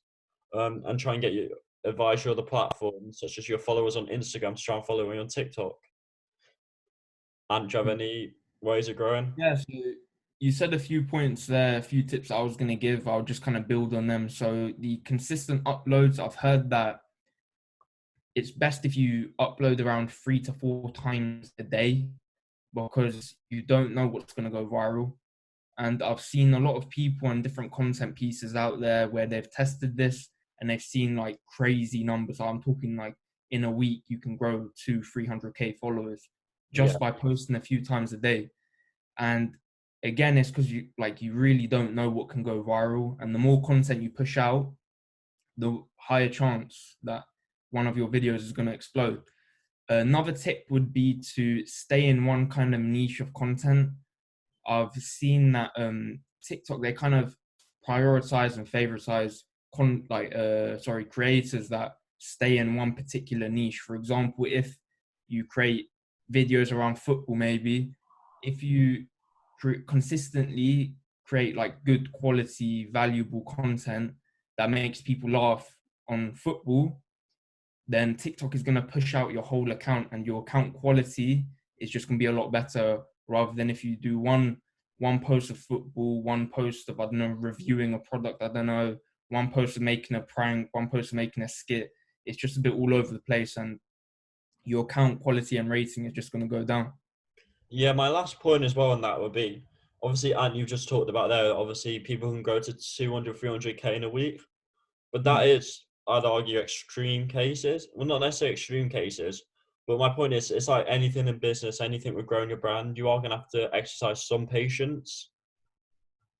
um, 0.53 0.83
and 0.85 0.99
try 0.99 1.13
and 1.13 1.21
get 1.21 1.33
you 1.33 1.49
advise 1.85 2.25
your 2.25 2.31
other 2.31 2.41
platforms, 2.41 3.19
such 3.19 3.37
as 3.37 3.47
your 3.47 3.59
followers 3.59 3.95
on 3.95 4.07
Instagram, 4.07 4.55
to 4.55 4.61
try 4.61 4.75
and 4.75 4.85
follow 4.85 5.11
you 5.11 5.19
on 5.19 5.27
TikTok. 5.27 5.75
And 7.51 7.69
do 7.69 7.77
you 7.77 7.83
have 7.83 7.93
any 7.93 8.33
ways 8.61 8.89
of 8.89 8.95
growing? 8.95 9.33
Yeah, 9.37 9.55
so 9.55 9.65
you 10.39 10.51
said 10.51 10.73
a 10.73 10.79
few 10.79 11.03
points 11.03 11.47
there, 11.47 11.77
a 11.77 11.81
few 11.81 12.03
tips 12.03 12.29
I 12.31 12.41
was 12.41 12.57
going 12.57 12.67
to 12.67 12.75
give. 12.75 13.07
I'll 13.07 13.21
just 13.23 13.41
kind 13.41 13.57
of 13.57 13.67
build 13.67 13.93
on 13.93 14.07
them. 14.07 14.29
So, 14.29 14.71
the 14.79 14.97
consistent 15.05 15.63
uploads, 15.63 16.19
I've 16.19 16.35
heard 16.35 16.69
that 16.71 17.01
it's 18.35 18.51
best 18.51 18.83
if 18.85 18.97
you 18.97 19.31
upload 19.39 19.79
around 19.79 20.11
three 20.11 20.39
to 20.41 20.51
four 20.51 20.91
times 20.91 21.53
a 21.57 21.63
day 21.63 22.09
because 22.73 23.35
you 23.49 23.61
don't 23.61 23.95
know 23.95 24.07
what's 24.07 24.33
going 24.33 24.43
to 24.43 24.49
go 24.51 24.67
viral. 24.67 25.13
And 25.77 26.03
I've 26.03 26.21
seen 26.21 26.53
a 26.53 26.59
lot 26.59 26.75
of 26.75 26.89
people 26.89 27.29
and 27.29 27.41
different 27.41 27.71
content 27.71 28.15
pieces 28.15 28.55
out 28.55 28.81
there 28.81 29.07
where 29.09 29.25
they've 29.25 29.49
tested 29.49 29.95
this 29.95 30.29
and 30.59 30.69
they've 30.69 30.81
seen 30.81 31.15
like 31.15 31.39
crazy 31.47 32.03
numbers. 32.03 32.39
I'm 32.41 32.61
talking 32.61 32.97
like 32.97 33.15
in 33.51 33.63
a 33.63 33.71
week, 33.71 34.03
you 34.07 34.19
can 34.19 34.35
grow 34.35 34.69
to 34.85 35.01
300k 35.01 35.77
followers 35.79 36.27
just 36.73 36.93
Yeah. 36.95 36.99
by 36.99 37.11
posting 37.11 37.55
a 37.55 37.61
few 37.61 37.83
times 37.83 38.11
a 38.11 38.17
day. 38.17 38.49
And 39.17 39.55
again, 40.05 40.37
it's 40.37 40.49
because 40.49 40.71
you 40.71 40.87
like 40.97 41.21
you 41.21 41.33
really 41.33 41.67
don't 41.67 41.95
know 41.95 42.09
what 42.09 42.29
can 42.29 42.43
go 42.43 42.63
viral. 42.63 43.17
And 43.19 43.33
the 43.33 43.39
more 43.39 43.61
content 43.63 44.01
you 44.01 44.09
push 44.09 44.37
out, 44.37 44.71
the 45.57 45.83
higher 45.97 46.29
chance 46.29 46.97
that 47.03 47.23
one 47.71 47.87
of 47.87 47.97
your 47.97 48.07
videos 48.07 48.37
is 48.37 48.53
going 48.53 48.67
to 48.67 48.73
explode. 48.73 49.21
Another 49.89 50.31
tip 50.31 50.65
would 50.69 50.93
be 50.93 51.21
to 51.35 51.65
stay 51.65 52.07
in 52.07 52.25
one 52.25 52.47
kind 52.49 52.73
of 52.73 52.81
niche 52.81 53.19
of 53.19 53.33
content. 53.33 53.89
I've 54.67 54.93
seen 54.93 55.51
that 55.53 55.71
um, 55.75 56.19
TikTok 56.43 56.81
they 56.81 56.93
kind 56.93 57.15
of 57.15 57.35
prioritize 57.87 58.57
and 58.57 58.67
favoritize 58.67 59.41
con 59.75 60.03
like 60.09 60.33
uh 60.33 60.79
sorry 60.79 61.05
creators 61.05 61.69
that 61.69 61.97
stay 62.17 62.57
in 62.57 62.75
one 62.75 62.93
particular 62.93 63.49
niche. 63.49 63.79
For 63.79 63.95
example, 63.95 64.45
if 64.47 64.77
you 65.27 65.45
create 65.45 65.87
videos 66.31 66.71
around 66.71 66.97
football, 66.97 67.35
maybe 67.35 67.91
if 68.41 68.63
you 68.63 69.05
cre- 69.65 69.83
consistently 69.87 70.93
create 71.25 71.55
like 71.55 71.83
good 71.83 72.11
quality, 72.11 72.87
valuable 72.91 73.41
content 73.41 74.13
that 74.57 74.69
makes 74.69 75.01
people 75.01 75.29
laugh 75.29 75.75
on 76.07 76.33
football, 76.35 77.01
then 77.87 78.15
TikTok 78.15 78.53
is 78.55 78.63
going 78.63 78.75
to 78.75 78.81
push 78.81 79.15
out 79.15 79.31
your 79.31 79.41
whole 79.41 79.71
account 79.71 80.07
and 80.11 80.25
your 80.25 80.41
account 80.41 80.73
quality 80.73 81.45
is 81.79 81.89
just 81.89 82.07
going 82.07 82.19
to 82.19 82.23
be 82.23 82.27
a 82.27 82.39
lot 82.39 82.51
better 82.51 82.99
rather 83.27 83.53
than 83.53 83.69
if 83.69 83.83
you 83.83 83.95
do 83.95 84.19
one 84.19 84.57
one 84.99 85.19
post 85.19 85.49
of 85.49 85.57
football, 85.57 86.23
one 86.23 86.47
post 86.47 86.87
of 86.87 87.01
I 87.01 87.05
don't 87.05 87.17
know 87.17 87.35
reviewing 87.37 87.95
a 87.95 87.99
product, 87.99 88.41
I 88.41 88.47
don't 88.47 88.67
know, 88.67 88.95
one 89.27 89.51
post 89.51 89.75
of 89.75 89.81
making 89.81 90.15
a 90.15 90.21
prank, 90.21 90.69
one 90.71 90.89
post 90.89 91.11
of 91.11 91.15
making 91.15 91.43
a 91.43 91.49
skit. 91.49 91.89
It's 92.25 92.37
just 92.37 92.55
a 92.55 92.61
bit 92.61 92.73
all 92.73 92.93
over 92.93 93.11
the 93.11 93.19
place, 93.19 93.57
and 93.57 93.77
your 94.63 94.83
account 94.83 95.19
quality 95.19 95.57
and 95.57 95.69
rating 95.69 96.05
is 96.05 96.13
just 96.13 96.31
going 96.31 96.47
to 96.47 96.55
go 96.57 96.63
down. 96.63 96.93
Yeah, 97.77 97.91
my 97.91 98.07
last 98.07 98.39
point 98.39 98.63
as 98.63 98.73
well 98.73 98.91
on 98.91 99.01
that 99.01 99.19
would 99.19 99.33
be 99.33 99.61
obviously, 100.01 100.31
and 100.31 100.55
you've 100.55 100.69
just 100.69 100.87
talked 100.87 101.09
about 101.09 101.27
there, 101.27 101.53
obviously, 101.53 101.99
people 101.99 102.31
can 102.31 102.41
go 102.41 102.57
to 102.57 102.71
200, 102.71 103.35
300k 103.35 103.97
in 103.97 104.05
a 104.05 104.09
week, 104.09 104.41
but 105.11 105.25
that 105.25 105.41
Mm. 105.41 105.57
is, 105.57 105.83
I'd 106.07 106.23
argue, 106.23 106.57
extreme 106.59 107.27
cases. 107.27 107.89
Well, 107.93 108.07
not 108.07 108.21
necessarily 108.21 108.53
extreme 108.53 108.87
cases, 108.87 109.43
but 109.87 109.99
my 109.99 110.07
point 110.07 110.31
is, 110.33 110.51
it's 110.51 110.69
like 110.69 110.85
anything 110.87 111.27
in 111.27 111.37
business, 111.37 111.81
anything 111.81 112.13
with 112.13 112.27
growing 112.27 112.47
your 112.47 112.59
brand, 112.59 112.97
you 112.97 113.09
are 113.09 113.19
going 113.19 113.31
to 113.31 113.37
have 113.37 113.49
to 113.49 113.69
exercise 113.75 114.25
some 114.25 114.47
patience. 114.47 115.31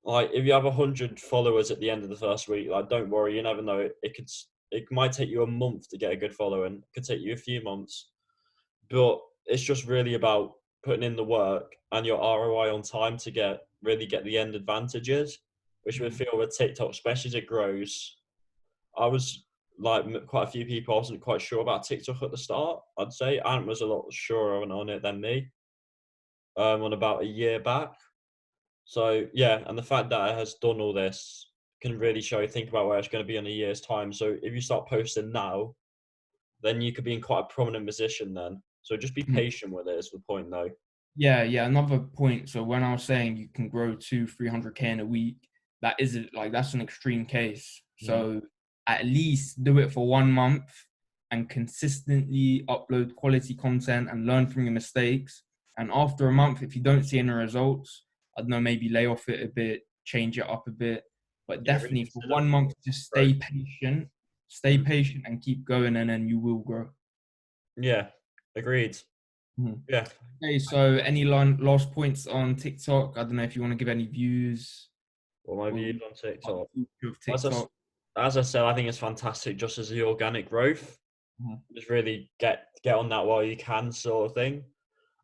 Like, 0.06 0.30
if 0.34 0.45
you 0.45 0.54
have 0.54 0.63
100 0.63 1.19
followers 1.19 1.69
at 1.69 1.82
the 1.82 1.89
end 1.89 2.04
of 2.04 2.10
the 2.10 2.15
first 2.15 2.48
week, 2.48 2.69
like, 2.69 2.88
don't 2.88 3.10
worry, 3.10 3.36
you 3.36 3.41
never 3.41 3.62
know. 3.62 3.80
It, 3.80 3.98
it 4.04 4.15
could, 4.15 4.30
it 4.71 4.89
might 4.89 5.12
take 5.12 5.28
you 5.30 5.43
a 5.43 5.48
month 5.48 5.89
to 5.89 5.98
get 5.98 6.13
a 6.13 6.15
good 6.15 6.34
following, 6.34 6.76
it 6.76 6.93
could 6.93 7.04
take 7.04 7.19
you 7.19 7.34
a 7.34 7.48
few 7.48 7.62
months, 7.62 8.12
but 8.89 9.19
it's 9.48 9.63
just 9.63 9.86
really 9.86 10.13
about 10.13 10.54
putting 10.86 11.04
in 11.04 11.15
the 11.15 11.24
work 11.24 11.76
and 11.91 12.06
your 12.06 12.19
ROI 12.19 12.74
on 12.74 12.84
time 12.84 13.17
to 13.17 13.32
get 13.32 13.67
really 13.82 14.06
get 14.06 14.24
the 14.24 14.38
end 14.38 14.56
advantages, 14.56 15.39
which 15.84 16.00
we 16.00 16.08
Mhm. 16.08 16.13
feel 16.13 16.38
with 16.38 16.56
TikTok, 16.56 16.91
especially 16.91 17.30
as 17.30 17.36
it 17.36 17.48
grows. 17.48 18.17
I 18.95 19.08
was 19.08 19.45
like 19.78 20.06
quite 20.28 20.48
a 20.48 20.52
few 20.52 20.65
people 20.65 20.93
I 20.93 20.98
wasn't 21.00 21.21
quite 21.21 21.41
sure 21.41 21.62
about 21.62 21.84
TikTok 21.84 22.21
at 22.24 22.32
the 22.32 22.38
start. 22.38 22.82
I'd 22.98 23.12
say 23.12 23.39
Ant 23.39 23.65
was 23.67 23.82
a 23.82 23.86
lot 23.86 24.12
surer 24.13 24.62
on, 24.62 24.71
on 24.71 24.89
it 24.89 25.02
than 25.02 25.19
me. 25.19 25.50
Um, 26.56 26.84
on 26.84 26.93
about 26.93 27.24
a 27.24 27.26
year 27.26 27.60
back. 27.60 27.93
So 28.86 29.28
yeah, 29.34 29.63
and 29.65 29.78
the 29.78 29.84
fact 29.84 30.10
that 30.12 30.30
it 30.30 30.38
has 30.38 30.54
done 30.54 30.80
all 30.80 30.93
this 30.93 31.52
can 31.82 32.00
really 32.00 32.21
show 32.21 32.39
you 32.39 32.48
think 32.48 32.69
about 32.69 32.88
where 32.88 32.98
it's 32.98 33.10
going 33.10 33.24
to 33.24 33.28
be 33.28 33.36
in 33.38 33.48
a 33.48 33.50
year's 33.50 33.82
time. 33.82 34.13
So 34.13 34.38
if 34.41 34.54
you 34.54 34.62
start 34.62 34.88
posting 34.88 35.32
now, 35.32 35.76
then 36.62 36.80
you 36.82 36.93
could 36.93 37.04
be 37.04 37.13
in 37.13 37.21
quite 37.21 37.41
a 37.41 37.54
prominent 37.54 37.86
position 37.86 38.34
then. 38.34 38.63
So 38.86 38.95
just 38.95 39.15
be 39.15 39.24
Mhm. 39.24 39.34
patient 39.36 39.74
with 39.74 39.88
it 39.88 39.98
is 39.98 40.12
the 40.12 40.19
point 40.19 40.50
though. 40.52 40.69
Yeah, 41.15 41.41
yeah. 41.43 41.65
Another 41.65 42.00
point. 42.00 42.50
So 42.50 42.62
when 42.62 42.84
I 42.84 42.91
was 42.93 43.04
saying 43.04 43.36
you 43.38 43.48
can 43.50 43.67
grow 43.67 43.95
to 43.95 44.28
300k 44.28 44.84
in 44.91 45.00
a 45.00 45.06
week, 45.06 45.38
that 45.82 45.95
isn't 46.00 46.34
like 46.36 46.52
that's 46.52 46.74
an 46.76 46.82
extreme 46.82 47.26
case. 47.26 47.82
So 47.98 48.41
at 48.88 49.06
least 49.06 49.63
do 49.63 49.80
it 49.80 49.91
for 49.91 50.08
one 50.08 50.32
month 50.32 50.69
and 51.32 51.50
consistently 51.50 52.63
upload 52.67 53.15
quality 53.15 53.56
content 53.56 54.10
and 54.12 54.28
learn 54.28 54.45
from 54.45 54.65
your 54.65 54.74
mistakes. 54.74 55.43
And 55.80 55.89
after 55.91 56.28
a 56.28 56.32
month, 56.32 56.62
if 56.62 56.76
you 56.76 56.84
don't 56.84 57.04
see 57.04 57.17
any 57.19 57.32
results, 57.32 58.06
I 58.38 58.41
don't 58.41 58.50
know, 58.50 58.62
maybe 58.62 58.88
lay 58.89 59.08
off 59.08 59.28
it 59.30 59.41
a 59.41 59.48
bit, 59.48 59.88
change 60.04 60.38
it 60.38 60.48
up 60.48 60.67
a 60.67 60.71
bit. 60.71 61.04
But 61.48 61.65
Yeah, 61.65 61.74
really 61.78 62.04
definitely 62.04 62.06
for 62.13 62.21
one 62.28 62.48
month, 62.48 62.74
just 62.86 63.06
stay 63.08 63.34
growth. 63.34 63.50
patient, 63.52 64.10
stay 64.48 64.78
Mhm. 64.78 64.86
patient 64.86 65.24
and 65.26 65.41
keep 65.41 65.63
going, 65.65 65.95
and 65.95 66.10
then 66.10 66.28
you 66.28 66.38
will 66.39 66.60
grow. 66.60 66.89
Yeah, 67.78 68.12
agreed. 68.56 68.98
Mhm. 69.60 69.82
Yeah. 69.89 70.08
Okay, 70.44 70.60
so 70.60 70.96
any 70.98 71.24
line, 71.24 71.58
last 71.58 71.91
points 71.91 72.28
on 72.28 72.56
TikTok? 72.56 73.18
I 73.18 73.24
don't 73.24 73.36
know 73.38 73.44
if 73.44 73.56
you 73.56 73.62
want 73.62 73.72
to 73.72 73.78
give 73.78 73.88
any 73.88 74.06
views. 74.06 74.89
Well, 75.44 75.58
my 75.58 75.72
views 75.72 76.02
on 76.06 76.13
TikTok. 76.13 76.68
of 76.76 77.18
As 77.34 77.46
I, 77.46 77.50
TikTok. 77.50 77.72
as 78.18 78.38
I 78.38 78.41
said, 78.41 78.63
I 78.63 78.74
think 78.74 78.89
it's 78.89 78.98
fantastic 78.98 79.58
just 79.58 79.78
as 79.78 79.89
the 79.89 80.04
organic 80.04 80.50
growth. 80.50 81.00
Mhm. 81.41 81.62
Just 81.74 81.89
really 81.89 82.32
get 82.39 82.68
get 82.84 82.96
on 82.96 83.10
that 83.10 83.26
while 83.26 83.44
you 83.44 83.58
can, 83.58 83.91
sort 83.91 84.28
of 84.30 84.34
thing. 84.36 84.63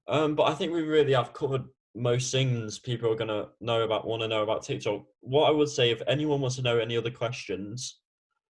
Um, 0.07 0.35
but 0.35 0.43
I 0.43 0.55
think 0.55 0.73
we 0.73 0.81
really 0.81 1.13
have 1.13 1.33
covered 1.33 1.63
most 1.93 2.31
things 2.31 2.79
people 2.79 3.11
are 3.11 3.15
gonna 3.15 3.49
know 3.59 3.81
about, 3.83 4.07
want 4.07 4.21
to 4.21 4.27
know 4.27 4.43
about 4.43 4.63
TikTok. 4.63 5.05
What 5.19 5.47
I 5.47 5.51
would 5.51 5.69
say, 5.69 5.91
if 5.91 6.01
anyone 6.07 6.41
wants 6.41 6.55
to 6.55 6.61
know 6.61 6.79
any 6.79 6.95
other 6.97 7.11
questions, 7.11 7.99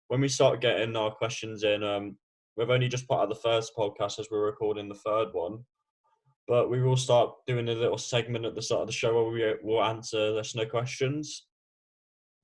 when 0.09 0.21
we 0.21 0.29
start 0.29 0.61
getting 0.61 0.97
our 0.97 1.11
questions 1.15 1.62
in, 1.65 1.83
um, 1.85 2.19
we've 2.57 2.71
only 2.71 2.88
just 2.88 3.07
put 3.09 3.21
out 3.21 3.29
the 3.29 3.35
first 3.35 3.73
podcast 3.77 4.19
as 4.19 4.29
we're 4.31 4.45
recording 4.45 4.88
the 4.88 4.95
third 4.95 5.29
one, 5.33 5.64
but 6.49 6.71
we 6.71 6.83
will 6.83 6.97
start 6.97 7.35
doing 7.47 7.69
a 7.69 7.75
little 7.75 7.99
segment 7.99 8.45
at 8.45 8.55
the 8.55 8.62
start 8.62 8.83
of 8.83 8.87
the 8.87 8.92
show 8.92 9.14
where 9.14 9.31
we 9.31 9.55
will 9.62 9.83
answer 9.83 10.31
listener 10.31 10.66
questions. 10.66 11.47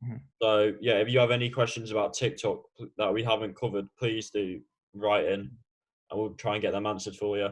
Mhm. 0.05 0.20
So 0.40 0.75
yeah, 0.81 0.98
if 0.98 1.09
you 1.09 1.18
have 1.18 1.31
any 1.31 1.48
questions 1.48 1.90
about 1.90 2.14
TikTok 2.14 2.64
that 2.98 3.12
we 3.12 3.22
haven't 3.22 3.57
covered, 3.57 3.87
please 3.96 4.31
do 4.31 4.61
write 4.94 5.27
in, 5.27 5.40
and 6.11 6.20
we'll 6.20 6.35
try 6.35 6.55
and 6.55 6.62
get 6.62 6.72
them 6.72 6.87
answered 6.87 7.16
for 7.16 7.38
you. 7.38 7.51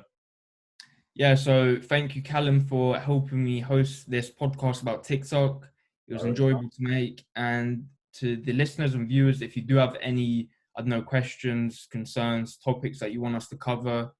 Yeah, 1.14 1.34
so 1.34 1.76
thank 1.80 2.14
you, 2.14 2.22
Callum, 2.22 2.60
for 2.60 2.98
helping 2.98 3.42
me 3.42 3.60
host 3.60 4.08
this 4.10 4.30
podcast 4.30 4.82
about 4.82 5.04
TikTok. 5.04 5.68
It 6.08 6.14
was 6.14 6.24
enjoyable 6.24 6.70
to 6.70 6.82
make. 6.82 7.24
And 7.36 7.88
to 8.14 8.36
the 8.36 8.52
listeners 8.52 8.94
and 8.94 9.08
viewers, 9.08 9.42
if 9.42 9.56
you 9.56 9.62
do 9.62 9.76
have 9.76 9.96
any, 10.00 10.48
I 10.80 10.82
don't 10.82 10.88
know, 10.88 11.02
questions, 11.02 11.86
concerns, 11.92 12.56
topics 12.56 12.98
that 13.00 13.12
you 13.12 13.20
want 13.20 13.36
us 13.36 13.48
to 13.48 13.56
cover, 13.58 14.14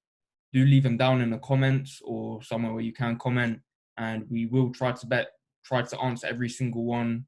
do 0.53 0.63
leave 0.63 0.83
them 0.83 0.99
down 0.99 1.23
in 1.23 1.31
the 1.31 1.39
comments 1.39 2.03
or 2.05 2.43
somewhere 2.43 2.75
where 2.75 2.83
you 2.83 2.93
can 2.93 3.17
comment. 3.17 3.61
And 3.97 4.27
we 4.29 4.45
will 4.45 4.71
try 4.71 4.93
to 4.93 5.07
bet 5.07 5.29
try 5.65 5.81
to 5.81 5.99
answer 6.01 6.27
every 6.27 6.51
single 6.51 6.85
one 6.85 7.25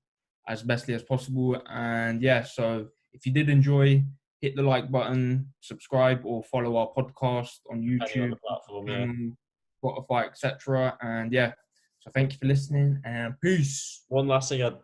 as 0.49 0.63
bestly 0.63 0.93
as 0.93 1.03
possible. 1.03 1.63
And 1.71 2.21
yeah, 2.21 2.43
so 2.43 2.89
if 3.15 3.25
you 3.25 3.33
did 3.33 3.49
enjoy, 3.49 4.05
hit 4.43 4.55
the 4.55 4.63
like 4.63 4.91
button, 4.91 5.51
subscribe 5.61 6.21
or 6.27 6.43
follow 6.45 6.77
our 6.77 6.89
podcast 6.95 7.61
on 7.71 7.81
YouTube 7.81 8.37
platform, 8.47 8.89
yeah. 8.89 9.03
um, 9.05 9.35
Spotify, 9.83 10.27
etc. 10.27 10.99
And 11.01 11.33
yeah, 11.33 11.53
so 12.01 12.11
thank 12.13 12.33
you 12.33 12.39
for 12.39 12.49
listening 12.49 13.01
and 13.07 13.41
peace. 13.41 14.05
One 14.09 14.29
last 14.29 14.51
thing 14.51 14.63
I'd 14.63 14.77